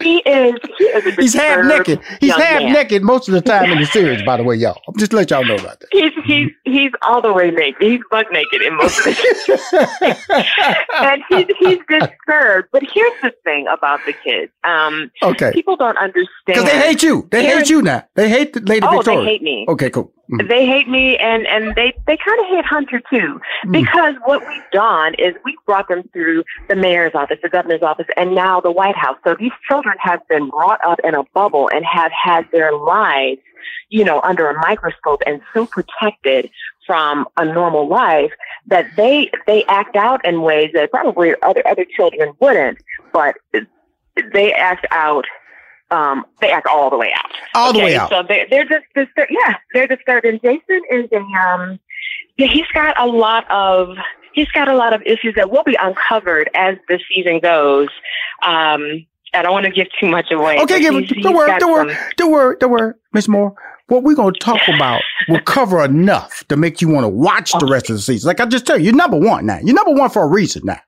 He 0.01 0.17
is. 0.19 0.55
He 0.77 0.83
is 0.85 1.05
a 1.05 1.21
He's 1.21 1.33
half 1.33 1.65
naked. 1.65 1.99
He's 2.19 2.31
half 2.35 2.61
man. 2.63 2.73
naked 2.73 3.01
most 3.03 3.27
of 3.27 3.33
the 3.33 3.41
time 3.41 3.71
in 3.71 3.79
the 3.79 3.85
series, 3.97 4.21
by 4.23 4.37
the 4.37 4.43
way, 4.43 4.55
y'all. 4.55 4.81
I'm 4.87 4.97
just 4.97 5.13
let 5.13 5.29
y'all 5.29 5.45
know 5.45 5.55
about 5.55 5.79
that. 5.79 5.89
He's 5.91 6.11
he's 6.25 6.49
he's 6.65 6.91
all 7.03 7.21
the 7.21 7.31
way 7.33 7.51
naked. 7.51 7.81
He's 7.81 8.01
butt 8.09 8.27
naked 8.31 8.61
in 8.61 8.75
most 8.77 8.97
of 8.99 9.05
the 9.05 10.71
and 10.99 11.23
he's 11.29 11.45
he's 11.59 11.77
disturbed. 11.89 12.69
But 12.71 12.83
here's 12.83 13.13
the 13.21 13.31
thing 13.43 13.67
about 13.67 13.99
the 14.05 14.13
kids. 14.13 14.51
Um, 14.63 15.11
Okay. 15.23 15.51
people 15.53 15.75
don't 15.77 15.97
understand 15.97 16.27
Because 16.45 16.65
they 16.65 16.77
hate 16.79 17.03
you. 17.03 17.27
They 17.31 17.45
hate 17.45 17.69
you 17.69 17.81
now. 17.81 18.03
They 18.15 18.29
hate 18.29 18.53
the 18.53 18.59
Lady 18.61 18.85
Oh, 18.89 18.97
Victoria. 18.97 19.19
they 19.21 19.25
hate 19.25 19.41
me. 19.43 19.65
Okay, 19.69 19.89
cool. 19.89 20.11
Mhm. 20.31 20.47
They 20.47 20.65
hate 20.65 20.87
me, 20.87 21.17
and 21.17 21.45
and 21.47 21.75
they 21.75 21.93
they 22.07 22.17
kind 22.17 22.39
of 22.39 22.45
hate 22.47 22.65
Hunter 22.65 23.01
too, 23.09 23.41
Mm. 23.65 23.71
because 23.71 24.15
what 24.25 24.41
we've 24.47 24.71
done 24.71 25.13
is 25.15 25.35
we 25.43 25.57
brought 25.65 25.87
them 25.87 26.03
through 26.13 26.43
the 26.69 26.75
mayor's 26.75 27.13
office, 27.15 27.39
the 27.43 27.49
governor's 27.49 27.81
office, 27.83 28.07
and 28.17 28.33
now 28.33 28.61
the 28.61 28.71
White 28.71 28.95
House. 28.95 29.17
So 29.25 29.35
these 29.35 29.51
children 29.67 29.95
have 29.99 30.25
been 30.27 30.49
brought 30.49 30.79
up 30.85 30.99
in 31.03 31.15
a 31.15 31.23
bubble 31.33 31.69
and 31.73 31.83
have 31.85 32.11
had 32.11 32.47
their 32.51 32.71
lives, 32.73 33.41
you 33.89 34.03
know, 34.05 34.21
under 34.21 34.47
a 34.49 34.53
microscope 34.59 35.21
and 35.25 35.41
so 35.53 35.65
protected 35.65 36.49
from 36.87 37.27
a 37.37 37.45
normal 37.45 37.87
life 37.87 38.31
that 38.67 38.87
they 38.95 39.29
they 39.47 39.63
act 39.65 39.95
out 39.95 40.23
in 40.25 40.41
ways 40.41 40.71
that 40.73 40.91
probably 40.91 41.33
other 41.41 41.61
other 41.67 41.85
children 41.97 42.33
wouldn't, 42.39 42.77
but 43.13 43.35
they 44.33 44.53
act 44.53 44.85
out. 44.91 45.25
Um, 45.91 46.25
they 46.39 46.51
act 46.51 46.67
all 46.67 46.89
the 46.89 46.97
way 46.97 47.13
out. 47.13 47.31
All 47.53 47.73
the 47.73 47.79
way 47.79 47.85
Okay, 47.85 47.95
out. 47.97 48.09
So 48.09 48.23
they're, 48.27 48.47
they're 48.49 48.65
just 48.65 48.85
disturbed. 48.95 49.31
Yeah, 49.31 49.55
they're 49.73 49.87
disturbed. 49.87 50.25
And 50.25 50.41
Jason 50.41 50.81
is 50.89 51.09
a 51.11 51.19
um, 51.19 51.79
yeah, 52.37 52.47
he's 52.47 52.67
got 52.73 52.99
a 52.99 53.05
lot 53.05 53.49
of 53.51 53.97
he's 54.33 54.47
got 54.49 54.67
a 54.67 54.75
lot 54.75 54.93
of 54.93 55.01
issues 55.03 55.35
that 55.35 55.51
will 55.51 55.63
be 55.63 55.75
uncovered 55.79 56.49
as 56.55 56.77
the 56.87 56.99
season 57.13 57.39
goes. 57.39 57.89
Um, 58.43 59.05
I 59.33 59.41
don't 59.41 59.53
want 59.53 59.65
to 59.65 59.71
give 59.71 59.87
too 59.99 60.07
much 60.07 60.31
away. 60.31 60.59
Okay, 60.61 60.81
give 60.81 60.95
it. 60.95 61.09
he's 61.11 61.23
Don't 61.23 61.35
worry. 61.35 61.57
Don't 61.59 61.71
worry. 61.71 61.97
Don't 62.17 62.31
worry. 62.31 62.55
Don't 62.59 62.71
worry, 62.71 62.93
Miss 63.13 63.27
Moore. 63.27 63.53
What 63.87 64.03
we're 64.03 64.15
going 64.15 64.33
to 64.33 64.39
talk 64.39 64.61
about 64.73 65.01
will 65.27 65.41
cover 65.41 65.83
enough 65.83 66.45
to 66.47 66.55
make 66.55 66.81
you 66.81 66.87
want 66.87 67.03
to 67.03 67.09
watch 67.09 67.51
the 67.51 67.65
rest 67.65 67.89
of 67.89 67.97
the 67.97 68.01
season. 68.01 68.27
Like 68.27 68.39
I 68.39 68.45
just 68.45 68.65
tell 68.65 68.77
you, 68.77 68.85
you're 68.85 68.93
number 68.95 69.17
one 69.17 69.45
now. 69.45 69.59
You're 69.61 69.75
number 69.75 69.93
one 69.93 70.09
for 70.09 70.23
a 70.23 70.27
reason 70.27 70.61
now. 70.65 70.79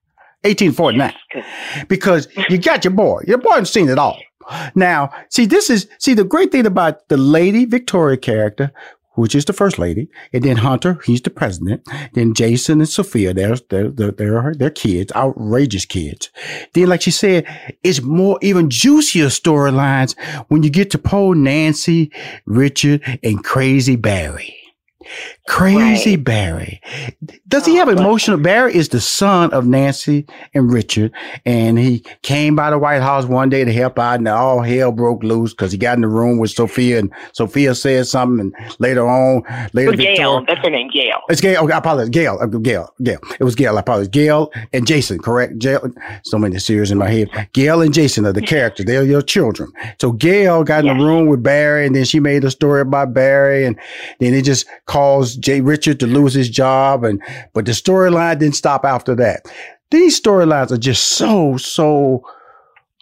1849. 0.46 1.14
Because 1.88 2.28
you 2.50 2.58
got 2.58 2.84
your 2.84 2.94
boy. 2.94 3.22
Your 3.26 3.38
boy 3.38 3.56
has 3.56 3.72
seen 3.72 3.90
it 3.90 3.98
all. 3.98 4.20
Now, 4.76 5.12
see, 5.30 5.46
this 5.46 5.70
is, 5.70 5.88
see, 6.00 6.14
the 6.14 6.24
great 6.24 6.52
thing 6.52 6.66
about 6.66 7.08
the 7.10 7.18
Lady 7.18 7.66
Victoria 7.66 8.18
character, 8.18 8.72
which 9.16 9.36
is 9.36 9.46
the 9.46 9.54
first 9.54 9.78
lady, 9.78 10.10
and 10.34 10.44
then 10.44 10.58
Hunter, 10.58 11.00
he's 11.06 11.22
the 11.22 11.30
president. 11.30 11.88
Then 12.14 12.34
Jason 12.34 12.80
and 12.80 12.90
Sophia, 12.90 13.34
they're, 13.34 13.58
they're, 13.70 13.90
they're, 13.90 14.54
they're, 14.56 14.70
kids, 14.72 15.12
outrageous 15.16 15.86
kids. 15.86 16.32
Then, 16.74 16.88
like 16.88 17.04
she 17.04 17.12
said, 17.12 17.46
it's 17.84 18.02
more, 18.02 18.40
even 18.42 18.72
juicier 18.72 19.28
storylines 19.28 20.18
when 20.48 20.64
you 20.64 20.72
get 20.72 20.90
to 20.92 20.98
Poe, 20.98 21.34
Nancy, 21.34 22.12
Richard, 22.46 23.20
and 23.22 23.44
Crazy 23.44 23.96
Barry. 23.96 24.56
Crazy 25.48 26.16
Barry. 26.16 26.82
Does 27.48 27.66
he 27.66 27.76
have 27.76 27.90
emotional? 27.90 28.38
Barry 28.38 28.74
is 28.76 28.90
the 28.90 29.02
son 29.02 29.52
of 29.52 29.68
Nancy 29.68 30.26
and 30.54 30.72
Richard, 30.72 31.12
and 31.46 31.78
he 31.78 32.04
came 32.22 32.56
by 32.56 32.70
the 32.70 32.78
White 32.78 33.02
House 33.02 33.26
one 33.26 33.50
day 33.50 33.66
to 33.66 33.74
help 33.74 34.00
out, 34.00 34.20
and 34.20 34.28
all 34.28 34.62
hell 34.62 34.92
broke 34.92 35.22
loose 35.22 35.52
because 35.54 35.72
he 35.72 35.78
got 35.78 35.96
in 35.98 36.02
the 36.02 36.08
room 36.08 36.40
with 36.40 36.52
Sophia, 36.52 37.00
and 37.00 37.12
Sophia 37.34 37.76
said 37.76 38.08
something, 38.08 38.40
and 38.40 38.76
later 38.80 39.08
on, 39.08 39.44
later 39.74 39.92
Gail, 39.92 40.40
Victoria- 40.40 40.46
that's 40.48 40.62
her 40.66 40.70
name, 40.70 40.90
Gail. 40.94 41.18
it's 41.30 41.42
Gail. 41.42 41.62
Okay, 41.64 41.74
I 41.74 41.78
apologize. 41.78 42.10
Gail. 42.10 42.38
uh, 42.42 42.46
Gail. 42.46 42.94
Gail. 43.04 43.20
It 43.40 43.44
was 43.44 43.56
Gail. 43.56 43.76
I 43.78 43.82
apologize. 43.82 44.08
Gail 44.08 44.52
and 44.72 44.88
Jason. 44.88 45.20
Correct. 45.20 45.60
Gail. 45.60 45.92
So 46.24 46.38
many 46.38 46.58
series 46.60 46.90
in 46.92 46.98
my 46.98 47.10
head. 47.10 47.30
Gail 47.54 47.82
and 47.82 47.94
Jason 47.94 48.26
are 48.26 48.32
the 48.34 48.42
characters. 48.42 48.86
They're 48.86 49.04
your 49.04 49.22
children. 49.22 49.72
So 50.00 50.14
Gail 50.14 50.64
got 50.64 50.86
in 50.86 50.98
the 50.98 51.04
room 51.04 51.28
with 51.28 51.44
Barry, 51.44 51.86
and 51.86 51.96
then 51.96 52.06
she 52.06 52.20
made 52.20 52.44
a 52.46 52.52
story 52.52 52.82
about 52.82 53.14
Barry, 53.14 53.66
and 53.66 53.78
then 54.20 54.34
it 54.34 54.44
just 54.44 54.66
caused 54.86 55.33
Jay 55.36 55.62
Richard 55.62 56.00
to 56.00 56.08
lose 56.08 56.34
his 56.34 56.50
job, 56.50 57.04
and 57.04 57.22
but 57.54 57.66
the 57.66 57.72
storyline 57.72 58.40
didn't 58.40 58.56
stop 58.56 58.86
after 58.86 59.16
that. 59.16 59.46
These 59.92 60.20
storylines 60.20 60.72
are 60.72 60.78
just 60.78 61.10
so 61.10 61.58
so 61.58 62.24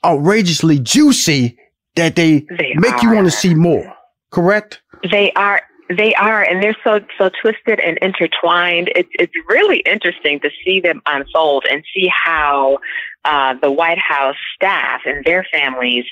outrageously 0.03 0.79
juicy 0.79 1.57
that 1.95 2.15
they, 2.15 2.45
They 2.57 2.73
make 2.75 3.01
you 3.01 3.13
want 3.13 3.27
to 3.27 3.31
see 3.31 3.53
more. 3.53 3.93
Correct. 4.31 4.81
They 5.09 5.31
are. 5.33 5.61
They 5.89 6.13
are, 6.15 6.41
and 6.41 6.63
they're 6.63 6.77
so 6.85 7.01
so 7.17 7.29
twisted 7.41 7.81
and 7.81 7.97
intertwined. 8.01 8.91
It's 8.95 9.09
it's 9.13 9.33
really 9.49 9.79
interesting 9.79 10.39
to 10.39 10.49
see 10.63 10.79
them 10.79 11.01
unfold 11.05 11.65
and 11.69 11.83
see 11.93 12.09
how 12.09 12.79
uh, 13.25 13.55
the 13.61 13.69
White 13.69 13.99
House 13.99 14.37
staff 14.55 15.01
and 15.05 15.25
their 15.25 15.45
families 15.51 16.05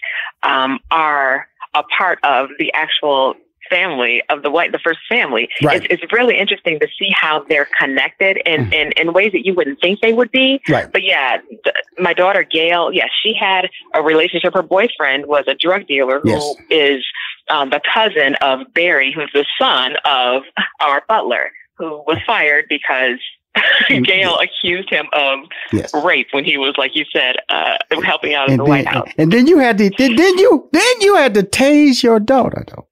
um, 0.43 0.79
are 0.91 1.47
a 1.73 1.83
part 1.97 2.19
of 2.23 2.49
the 2.59 2.73
actual 2.73 3.35
family 3.69 4.21
of 4.29 4.41
the 4.43 4.49
white 4.51 4.71
the 4.71 4.79
first 4.79 4.99
family 5.07 5.47
Right. 5.63 5.83
it's, 5.89 6.01
it's 6.03 6.13
really 6.13 6.37
interesting 6.37 6.79
to 6.79 6.87
see 6.97 7.09
how 7.13 7.43
they're 7.49 7.67
connected 7.79 8.37
in, 8.45 8.71
in 8.73 8.91
in 8.93 9.13
ways 9.13 9.31
that 9.33 9.45
you 9.45 9.53
wouldn't 9.53 9.79
think 9.81 10.01
they 10.01 10.13
would 10.13 10.31
be 10.31 10.61
Right. 10.69 10.91
but 10.91 11.03
yeah 11.03 11.37
th- 11.63 11.75
my 11.99 12.13
daughter 12.13 12.43
gail 12.43 12.91
yes 12.93 13.09
she 13.23 13.33
had 13.39 13.69
a 13.93 14.01
relationship 14.01 14.53
her 14.53 14.61
boyfriend 14.63 15.25
was 15.27 15.45
a 15.47 15.55
drug 15.55 15.87
dealer 15.87 16.19
who 16.19 16.29
Yes. 16.29 16.55
is 16.69 17.05
um, 17.49 17.71
the 17.71 17.81
cousin 17.93 18.35
of 18.41 18.59
Barry, 18.75 19.11
who's 19.11 19.31
the 19.33 19.43
son 19.59 19.93
of 20.05 20.43
our 20.81 21.01
butler, 21.07 21.49
who 21.77 22.03
was 22.05 22.17
fired 22.27 22.65
because 22.69 23.17
Gail 24.03 24.37
accused 24.37 24.89
him 24.91 25.07
of 25.13 25.39
Yes. 25.73 25.91
rape 26.03 26.27
when 26.31 26.45
he 26.45 26.57
was, 26.57 26.75
like 26.77 26.91
you 26.95 27.05
said, 27.11 27.37
uh, 27.49 27.77
helping 28.03 28.35
out 28.35 28.49
in 28.49 28.57
the 28.57 28.63
then, 28.63 28.69
White 28.69 28.85
House. 28.87 29.09
and 29.17 29.33
then 29.33 29.47
you 29.47 29.57
had 29.57 29.79
to 29.79 29.89
then, 29.97 30.15
then 30.15 30.37
you 30.37 30.69
then 30.71 31.01
you 31.01 31.15
had 31.15 31.33
to 31.33 31.41
tase 31.43 32.03
your 32.03 32.19
daughter 32.19 32.63
though. 32.67 32.87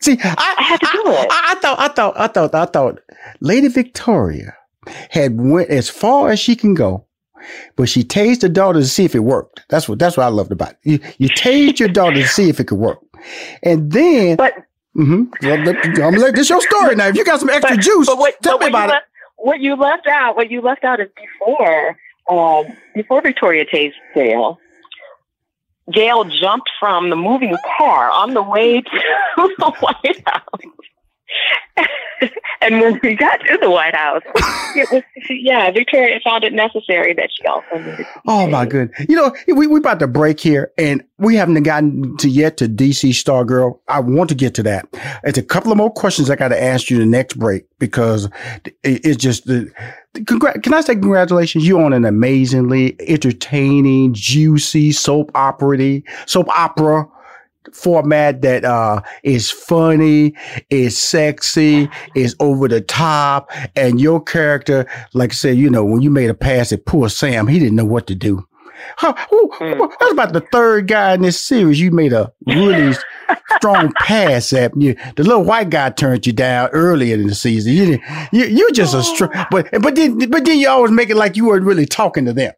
See, 0.00 0.18
I, 0.22 0.54
I 0.58 0.62
had 0.62 0.80
to 0.80 0.88
do 0.92 1.02
it. 1.06 1.28
I, 1.30 1.52
I 1.52 1.54
thought 1.60 1.78
I 1.78 1.88
thought 1.88 2.18
I 2.18 2.26
thought 2.26 2.54
I 2.54 2.64
thought 2.64 3.00
Lady 3.40 3.68
Victoria 3.68 4.56
had 5.10 5.38
went 5.38 5.68
as 5.68 5.88
far 5.90 6.30
as 6.30 6.40
she 6.40 6.56
can 6.56 6.74
go, 6.74 7.06
but 7.76 7.88
she 7.88 8.02
tased 8.02 8.40
the 8.40 8.48
daughter 8.48 8.80
to 8.80 8.86
see 8.86 9.04
if 9.04 9.14
it 9.14 9.20
worked. 9.20 9.62
That's 9.68 9.88
what 9.88 9.98
that's 9.98 10.16
what 10.16 10.24
I 10.24 10.28
loved 10.28 10.52
about 10.52 10.72
it. 10.72 10.78
You 10.84 10.98
you 11.18 11.28
tased 11.28 11.78
your 11.78 11.88
daughter 11.88 12.16
to 12.16 12.26
see 12.26 12.48
if 12.48 12.60
it 12.60 12.64
could 12.66 12.78
work, 12.78 13.00
and 13.62 13.92
then. 13.92 14.36
But 14.36 14.54
mm 14.96 15.06
hmm 15.06 15.46
I'm 15.46 15.94
gonna 15.94 16.18
let 16.18 16.34
this 16.34 16.48
your 16.50 16.60
story 16.62 16.96
now. 16.96 17.08
If 17.08 17.16
you 17.16 17.24
got 17.24 17.38
some 17.40 17.50
extra 17.50 17.76
but, 17.76 17.82
juice, 17.82 18.06
but 18.06 18.18
what, 18.18 18.42
tell 18.42 18.58
but 18.58 18.64
me 18.64 18.68
about 18.70 18.88
it. 18.88 18.92
left, 18.92 19.06
what 19.36 19.60
you 19.60 19.76
left 19.76 20.06
out, 20.06 20.34
what 20.34 20.50
you 20.50 20.60
left 20.60 20.82
out 20.82 20.98
is 20.98 21.08
before, 21.14 21.96
um, 22.28 22.66
before 22.94 23.22
Victoria 23.22 23.64
tased 23.66 23.92
Gail. 24.14 24.58
Gail 25.92 26.24
jumped 26.24 26.70
from 26.78 27.10
the 27.10 27.16
moving 27.16 27.56
car 27.78 28.10
on 28.10 28.34
the 28.34 28.42
way 28.42 28.80
to 28.80 29.00
the 29.36 29.70
White 29.80 30.22
House 30.26 30.60
and 32.60 32.80
when 32.80 33.00
we 33.02 33.14
got 33.14 33.38
to 33.46 33.58
the 33.60 33.70
White 33.70 33.94
House, 33.94 34.22
it 34.76 34.90
was 34.90 35.02
yeah, 35.30 35.70
Victoria 35.70 36.20
found 36.22 36.44
it 36.44 36.52
necessary 36.52 37.14
that 37.14 37.30
she 37.32 37.46
also 37.46 37.78
needed. 37.78 38.06
Oh 38.26 38.46
my 38.46 38.66
goodness! 38.66 39.06
You 39.08 39.16
know, 39.16 39.34
we 39.48 39.66
we 39.66 39.78
about 39.78 40.00
to 40.00 40.06
break 40.06 40.40
here, 40.40 40.72
and 40.76 41.02
we 41.18 41.36
haven't 41.36 41.62
gotten 41.62 42.16
to 42.18 42.28
yet 42.28 42.56
to 42.58 42.68
DC 42.68 43.14
Star 43.14 43.44
Girl. 43.44 43.80
I 43.88 44.00
want 44.00 44.28
to 44.30 44.34
get 44.34 44.54
to 44.56 44.62
that. 44.64 44.88
It's 45.24 45.38
a 45.38 45.42
couple 45.42 45.72
of 45.72 45.78
more 45.78 45.90
questions 45.90 46.30
I 46.30 46.36
got 46.36 46.48
to 46.48 46.62
ask 46.62 46.90
you 46.90 46.98
the 46.98 47.06
next 47.06 47.38
break 47.38 47.66
because 47.78 48.28
it's 48.82 49.16
just 49.16 49.46
the. 49.46 49.72
Congr- 50.14 50.62
can 50.62 50.74
I 50.74 50.80
say 50.80 50.94
congratulations? 50.94 51.66
You 51.66 51.80
on 51.80 51.92
an 51.92 52.04
amazingly 52.04 52.96
entertaining, 53.00 54.12
juicy 54.14 54.92
soap 54.92 55.30
opera, 55.34 56.02
soap 56.26 56.48
opera 56.48 57.06
format 57.72 58.42
that 58.42 58.64
uh 58.64 59.00
is 59.22 59.50
funny, 59.50 60.34
is 60.70 61.00
sexy, 61.00 61.88
is 62.14 62.34
over 62.40 62.68
the 62.68 62.80
top, 62.80 63.50
and 63.76 64.00
your 64.00 64.22
character, 64.22 64.86
like 65.14 65.30
I 65.30 65.34
said, 65.34 65.56
you 65.56 65.70
know, 65.70 65.84
when 65.84 66.02
you 66.02 66.10
made 66.10 66.30
a 66.30 66.34
pass 66.34 66.72
at 66.72 66.86
poor 66.86 67.08
Sam, 67.08 67.46
he 67.46 67.58
didn't 67.58 67.76
know 67.76 67.84
what 67.84 68.06
to 68.08 68.14
do. 68.14 68.46
Huh, 68.96 69.14
who, 69.30 69.50
mm. 69.60 69.90
That's 70.00 70.12
about 70.12 70.32
the 70.32 70.40
third 70.52 70.88
guy 70.88 71.14
in 71.14 71.22
this 71.22 71.40
series 71.40 71.80
you 71.80 71.90
made 71.90 72.12
a 72.12 72.32
really 72.46 72.94
strong 73.60 73.92
pass 74.00 74.52
at. 74.52 74.72
You, 74.76 74.96
the 75.16 75.22
little 75.22 75.44
white 75.44 75.70
guy 75.70 75.90
turned 75.90 76.26
you 76.26 76.32
down 76.32 76.70
earlier 76.70 77.14
in 77.14 77.26
the 77.26 77.34
season. 77.34 77.72
You, 77.72 77.98
you, 78.32 78.46
you 78.46 78.72
just 78.72 78.94
a 78.94 79.02
strong, 79.02 79.30
but 79.50 79.68
but 79.80 79.94
then 79.94 80.18
but 80.30 80.44
then 80.44 80.58
you 80.58 80.68
always 80.68 80.90
make 80.90 81.10
it 81.10 81.16
like 81.16 81.36
you 81.36 81.46
weren't 81.46 81.64
really 81.64 81.86
talking 81.86 82.24
to 82.24 82.32
them 82.32 82.52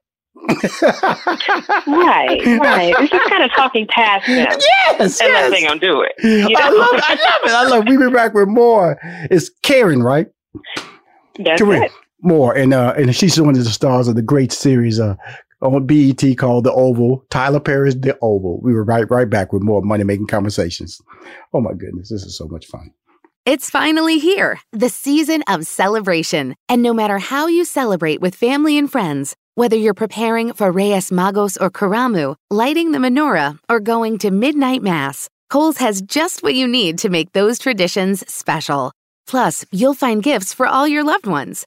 right, 0.48 2.40
right. 2.60 2.94
It's 2.98 3.10
just 3.10 3.30
kind 3.30 3.42
of 3.42 3.50
talking 3.52 3.86
past 3.88 4.26
them. 4.26 4.46
Yes, 4.58 5.20
and 5.20 5.28
yes. 5.28 5.50
letting 5.50 5.68
them 5.68 5.78
do 5.78 6.02
it. 6.02 6.12
You 6.22 6.48
know? 6.48 6.58
I 6.58 6.70
love 6.70 6.94
it. 6.94 7.04
I 7.04 7.14
love 7.14 7.40
it. 7.44 7.50
I 7.50 7.66
love. 7.68 7.86
It. 7.86 7.90
We 7.90 7.96
be 7.96 8.12
back 8.12 8.34
with 8.34 8.48
more. 8.48 8.98
It's 9.30 9.50
Kron, 9.64 10.02
right? 10.02 10.26
That's 11.38 11.62
Kron. 11.62 11.84
it. 11.84 11.92
More, 12.20 12.56
and 12.56 12.72
uh, 12.72 12.94
and 12.96 13.14
she's 13.14 13.40
one 13.40 13.56
of 13.56 13.64
the 13.64 13.70
stars 13.70 14.08
of 14.08 14.14
the 14.14 14.22
great 14.22 14.52
series 14.52 15.00
uh 15.00 15.16
on 15.62 15.86
BET 15.86 16.22
called 16.36 16.64
The 16.64 16.72
Oval. 16.72 17.24
Tyler 17.30 17.60
Perry's 17.60 17.98
The 17.98 18.18
Oval. 18.20 18.60
We 18.62 18.74
were 18.74 18.84
right 18.84 19.08
right 19.10 19.30
back 19.30 19.52
with 19.52 19.62
more 19.62 19.82
money 19.82 20.04
making 20.04 20.26
conversations. 20.26 21.00
Oh 21.54 21.60
my 21.60 21.72
goodness, 21.72 22.10
this 22.10 22.24
is 22.24 22.36
so 22.36 22.46
much 22.48 22.66
fun. 22.66 22.92
It's 23.44 23.70
finally 23.70 24.18
here, 24.18 24.60
the 24.72 24.88
season 24.88 25.42
of 25.48 25.66
celebration. 25.66 26.54
And 26.68 26.82
no 26.82 26.92
matter 26.92 27.18
how 27.18 27.48
you 27.48 27.64
celebrate 27.64 28.20
with 28.20 28.36
family 28.36 28.78
and 28.78 28.90
friends, 28.90 29.34
whether 29.54 29.76
you're 29.76 29.94
preparing 29.94 30.52
for 30.52 30.70
Reyes 30.70 31.10
Magos 31.10 31.58
or 31.60 31.70
Karamu, 31.70 32.36
lighting 32.50 32.92
the 32.92 32.98
menorah, 32.98 33.58
or 33.68 33.80
going 33.80 34.18
to 34.18 34.30
midnight 34.30 34.82
mass, 34.82 35.28
Kohl's 35.50 35.78
has 35.78 36.02
just 36.02 36.42
what 36.42 36.54
you 36.54 36.66
need 36.66 36.98
to 36.98 37.08
make 37.08 37.32
those 37.32 37.58
traditions 37.58 38.24
special. 38.32 38.92
Plus, 39.26 39.64
you'll 39.70 39.94
find 39.94 40.22
gifts 40.22 40.54
for 40.54 40.66
all 40.66 40.86
your 40.86 41.04
loved 41.04 41.26
ones. 41.26 41.66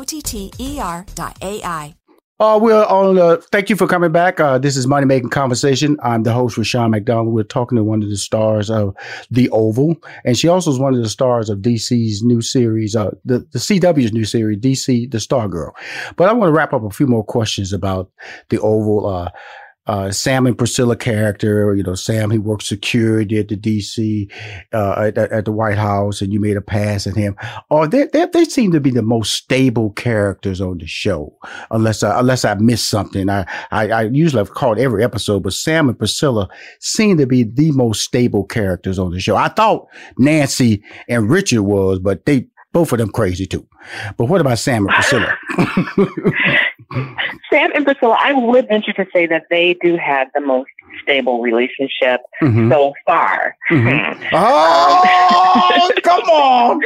O-T-T-E-R 0.00 1.04
dot 1.14 1.36
A-I. 1.42 1.94
Uh, 2.38 2.58
we're 2.58 2.84
on. 2.84 3.18
Uh, 3.18 3.36
thank 3.52 3.68
you 3.68 3.76
for 3.76 3.86
coming 3.86 4.10
back. 4.10 4.40
Uh, 4.40 4.56
this 4.56 4.74
is 4.74 4.86
Money 4.86 5.04
Making 5.04 5.28
Conversation. 5.28 5.98
I'm 6.02 6.22
the 6.22 6.32
host, 6.32 6.56
Rushion 6.56 6.90
McDonald. 6.90 7.34
We're 7.34 7.42
talking 7.42 7.76
to 7.76 7.84
one 7.84 8.02
of 8.02 8.08
the 8.08 8.16
stars 8.16 8.70
of 8.70 8.96
The 9.30 9.50
Oval, 9.50 9.96
and 10.24 10.38
she 10.38 10.48
also 10.48 10.70
is 10.70 10.78
one 10.78 10.94
of 10.94 11.02
the 11.02 11.08
stars 11.10 11.50
of 11.50 11.58
DC's 11.58 12.22
new 12.22 12.40
series, 12.40 12.96
uh, 12.96 13.10
the 13.26 13.40
the 13.52 13.58
CW's 13.58 14.14
new 14.14 14.24
series, 14.24 14.56
DC 14.56 15.10
the 15.10 15.18
Stargirl. 15.18 15.72
But 16.16 16.30
I 16.30 16.32
want 16.32 16.48
to 16.48 16.56
wrap 16.56 16.72
up 16.72 16.82
a 16.82 16.88
few 16.88 17.06
more 17.06 17.22
questions 17.22 17.74
about 17.74 18.10
The 18.48 18.58
Oval. 18.58 19.06
Uh, 19.06 19.30
uh, 19.86 20.10
Sam 20.10 20.46
and 20.46 20.56
Priscilla 20.56 20.96
character. 20.96 21.74
You 21.74 21.82
know, 21.82 21.94
Sam 21.94 22.30
he 22.30 22.38
worked 22.38 22.64
security 22.64 23.38
at 23.38 23.48
the 23.48 23.56
DC 23.56 24.30
uh, 24.72 24.94
at, 25.08 25.18
at, 25.18 25.44
the 25.44 25.52
White 25.52 25.78
House, 25.78 26.20
and 26.20 26.32
you 26.32 26.40
made 26.40 26.56
a 26.56 26.60
pass 26.60 27.06
at 27.06 27.16
him. 27.16 27.36
Or 27.70 27.84
oh, 27.84 27.86
they, 27.86 28.06
they, 28.12 28.26
they 28.26 28.44
seem 28.44 28.72
to 28.72 28.80
be 28.80 28.90
the 28.90 29.02
most 29.02 29.32
stable 29.32 29.90
characters 29.90 30.60
on 30.60 30.78
the 30.78 30.86
show, 30.86 31.36
unless 31.70 32.02
I, 32.02 32.20
unless 32.20 32.44
I 32.44 32.54
missed 32.54 32.88
something. 32.88 33.28
I, 33.28 33.46
I, 33.70 33.88
I 33.90 34.02
usually 34.02 34.40
have 34.40 34.54
caught 34.54 34.78
every 34.78 35.02
episode, 35.02 35.42
but 35.42 35.54
Sam 35.54 35.88
and 35.88 35.98
Priscilla 35.98 36.48
seem 36.78 37.16
to 37.18 37.26
be 37.26 37.42
the 37.42 37.72
most 37.72 38.02
stable 38.02 38.44
characters 38.44 38.98
on 38.98 39.12
the 39.12 39.20
show. 39.20 39.36
I 39.36 39.48
thought 39.48 39.88
Nancy 40.18 40.82
and 41.08 41.30
Richard 41.30 41.62
was, 41.62 41.98
but 41.98 42.26
they 42.26 42.46
both 42.72 42.92
of 42.92 42.98
them 42.98 43.10
crazy 43.10 43.46
too. 43.46 43.66
But 44.16 44.26
what 44.26 44.40
about 44.40 44.58
Sam 44.58 44.86
and 44.86 44.94
Priscilla? 44.94 45.36
Sam 47.50 47.70
and 47.74 47.84
Priscilla, 47.84 48.16
I 48.20 48.32
would 48.32 48.68
venture 48.68 48.92
to 48.92 49.06
say 49.12 49.26
that 49.26 49.44
they 49.50 49.74
do 49.74 49.96
have 49.96 50.28
the 50.34 50.40
most 50.40 50.70
stable 51.02 51.40
relationship 51.40 52.20
mm-hmm. 52.42 52.70
so 52.70 52.94
far. 53.06 53.56
Mm-hmm. 53.70 54.26
Oh, 54.32 55.90
come 56.02 56.22
on. 56.22 56.80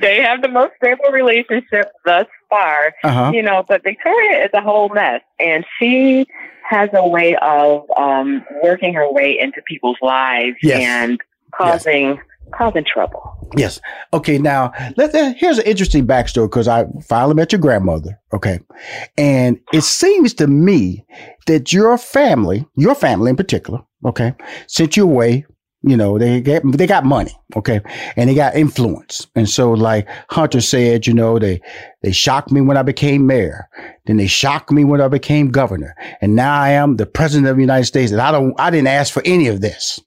They 0.00 0.20
have 0.20 0.42
the 0.42 0.48
most 0.48 0.72
stable 0.76 1.10
relationship 1.10 1.92
thus 2.04 2.26
far. 2.50 2.94
Uh-huh. 3.02 3.32
You 3.34 3.42
know, 3.42 3.64
but 3.66 3.82
Victoria 3.82 4.44
is 4.44 4.50
a 4.52 4.60
whole 4.60 4.88
mess, 4.90 5.22
and 5.38 5.64
she 5.78 6.26
has 6.68 6.90
a 6.92 7.06
way 7.06 7.36
of 7.36 7.84
um, 7.96 8.44
working 8.62 8.92
her 8.94 9.10
way 9.10 9.38
into 9.38 9.62
people's 9.66 9.98
lives 10.02 10.56
yes. 10.62 10.82
and 10.82 11.20
causing. 11.54 12.16
Yes 12.16 12.18
causing 12.52 12.84
trouble. 12.84 13.36
Yes. 13.56 13.80
Okay. 14.12 14.38
Now, 14.38 14.72
let 14.96 15.14
uh, 15.14 15.34
here's 15.36 15.58
an 15.58 15.66
interesting 15.66 16.06
backstory 16.06 16.46
because 16.46 16.68
I 16.68 16.86
finally 17.08 17.34
met 17.34 17.52
your 17.52 17.60
grandmother. 17.60 18.18
Okay, 18.32 18.60
and 19.16 19.58
it 19.72 19.82
seems 19.82 20.34
to 20.34 20.46
me 20.46 21.04
that 21.46 21.72
your 21.72 21.96
family, 21.98 22.66
your 22.76 22.94
family 22.94 23.30
in 23.30 23.36
particular, 23.36 23.80
okay, 24.04 24.34
sent 24.66 24.96
you 24.96 25.04
away. 25.04 25.46
You 25.82 25.96
know, 25.96 26.18
they 26.18 26.40
get 26.40 26.62
they 26.64 26.86
got 26.86 27.04
money, 27.04 27.32
okay, 27.54 27.80
and 28.16 28.28
they 28.28 28.34
got 28.34 28.56
influence, 28.56 29.28
and 29.36 29.48
so 29.48 29.70
like 29.70 30.08
Hunter 30.30 30.60
said, 30.60 31.06
you 31.06 31.14
know, 31.14 31.38
they 31.38 31.60
they 32.02 32.10
shocked 32.10 32.50
me 32.50 32.60
when 32.60 32.76
I 32.76 32.82
became 32.82 33.26
mayor, 33.26 33.68
then 34.06 34.16
they 34.16 34.26
shocked 34.26 34.72
me 34.72 34.82
when 34.82 35.00
I 35.00 35.06
became 35.06 35.50
governor, 35.50 35.94
and 36.20 36.34
now 36.34 36.60
I 36.60 36.70
am 36.70 36.96
the 36.96 37.06
president 37.06 37.46
of 37.48 37.56
the 37.56 37.62
United 37.62 37.84
States, 37.84 38.10
and 38.10 38.20
I 38.20 38.32
don't 38.32 38.58
I 38.58 38.70
didn't 38.70 38.88
ask 38.88 39.12
for 39.12 39.22
any 39.24 39.46
of 39.46 39.60
this. 39.60 40.00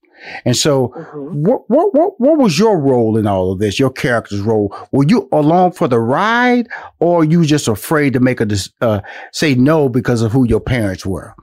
And 0.46 0.56
so, 0.56 0.90
mm-hmm. 0.90 1.44
what, 1.44 1.70
what, 1.70 1.94
what, 1.94 2.20
what 2.20 2.38
was 2.38 2.58
your 2.60 2.80
role 2.80 3.18
in 3.18 3.28
all 3.28 3.52
of 3.52 3.60
this? 3.60 3.80
Your 3.80 3.92
character's 3.92 4.42
role? 4.42 4.76
Were 4.92 5.06
you 5.08 5.28
along 5.32 5.74
for 5.74 5.88
the 5.88 6.00
ride, 6.00 6.68
or 7.00 7.24
you 7.24 7.46
just 7.46 7.68
afraid 7.68 8.14
to 8.14 8.20
make 8.20 8.42
a 8.42 8.48
uh, 8.82 9.02
say 9.32 9.56
no 9.56 9.90
because 9.90 10.22
of 10.22 10.32
who 10.32 10.46
your 10.46 10.60
parents 10.60 11.06
were? 11.06 11.34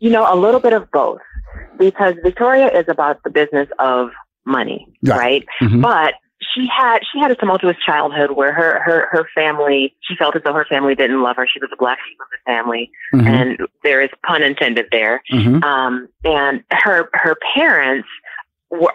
You 0.00 0.10
know, 0.10 0.32
a 0.32 0.36
little 0.36 0.60
bit 0.60 0.72
of 0.72 0.90
both 0.90 1.20
because 1.78 2.14
Victoria 2.22 2.68
is 2.68 2.84
about 2.88 3.22
the 3.24 3.30
business 3.30 3.68
of 3.78 4.10
money, 4.44 4.86
right? 5.02 5.18
right? 5.18 5.44
Mm-hmm. 5.62 5.80
But 5.80 6.14
she 6.54 6.66
had 6.66 7.00
she 7.12 7.20
had 7.20 7.30
a 7.30 7.34
tumultuous 7.34 7.76
childhood 7.84 8.32
where 8.32 8.52
her 8.52 8.80
her 8.84 9.08
her 9.10 9.28
family 9.34 9.94
she 10.02 10.14
felt 10.16 10.36
as 10.36 10.42
though 10.44 10.52
her 10.52 10.66
family 10.68 10.94
didn't 10.94 11.22
love 11.22 11.36
her. 11.36 11.46
She 11.46 11.60
was 11.60 11.70
a 11.72 11.76
black 11.76 11.98
sheep 12.08 12.18
of 12.20 12.26
the 12.30 12.50
family, 12.50 12.90
mm-hmm. 13.14 13.26
and 13.26 13.58
there 13.82 14.00
is 14.02 14.10
pun 14.26 14.42
intended 14.42 14.86
there. 14.90 15.22
Mm-hmm. 15.32 15.62
Um, 15.62 16.08
and 16.24 16.62
her 16.72 17.08
her 17.14 17.36
parents 17.54 18.08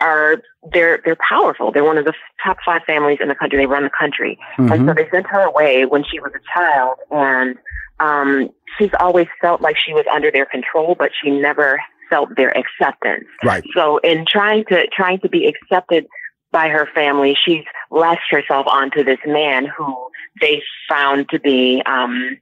are 0.01 0.41
they're 0.71 1.01
they're 1.05 1.17
powerful. 1.29 1.71
They're 1.71 1.83
one 1.83 1.97
of 1.97 2.05
the 2.05 2.13
top 2.43 2.57
five 2.65 2.81
families 2.85 3.19
in 3.21 3.27
the 3.27 3.35
country. 3.35 3.57
They 3.59 3.65
run 3.65 3.83
the 3.83 3.91
country, 3.97 4.37
mm-hmm. 4.57 4.71
and 4.71 4.87
so 4.87 4.93
they 4.93 5.09
sent 5.09 5.27
her 5.27 5.41
away 5.41 5.85
when 5.85 6.03
she 6.03 6.19
was 6.19 6.31
a 6.35 6.59
child, 6.59 6.97
and 7.11 7.57
um, 7.99 8.49
she's 8.77 8.91
always 8.99 9.27
felt 9.41 9.61
like 9.61 9.77
she 9.77 9.93
was 9.93 10.05
under 10.13 10.31
their 10.31 10.45
control, 10.45 10.95
but 10.97 11.11
she 11.21 11.31
never 11.31 11.79
felt 12.09 12.35
their 12.35 12.51
acceptance. 12.57 13.25
Right. 13.43 13.63
So 13.73 13.99
in 13.99 14.25
trying 14.27 14.65
to 14.65 14.87
trying 14.87 15.19
to 15.19 15.29
be 15.29 15.45
accepted 15.47 16.07
by 16.51 16.69
her 16.69 16.87
family, 16.93 17.37
she's 17.43 17.63
latched 17.91 18.31
herself 18.31 18.65
onto 18.67 19.03
this 19.03 19.19
man 19.25 19.65
who 19.65 19.95
they 20.41 20.61
found 20.87 21.29
to 21.29 21.39
be 21.39 21.81
um, 21.85 22.37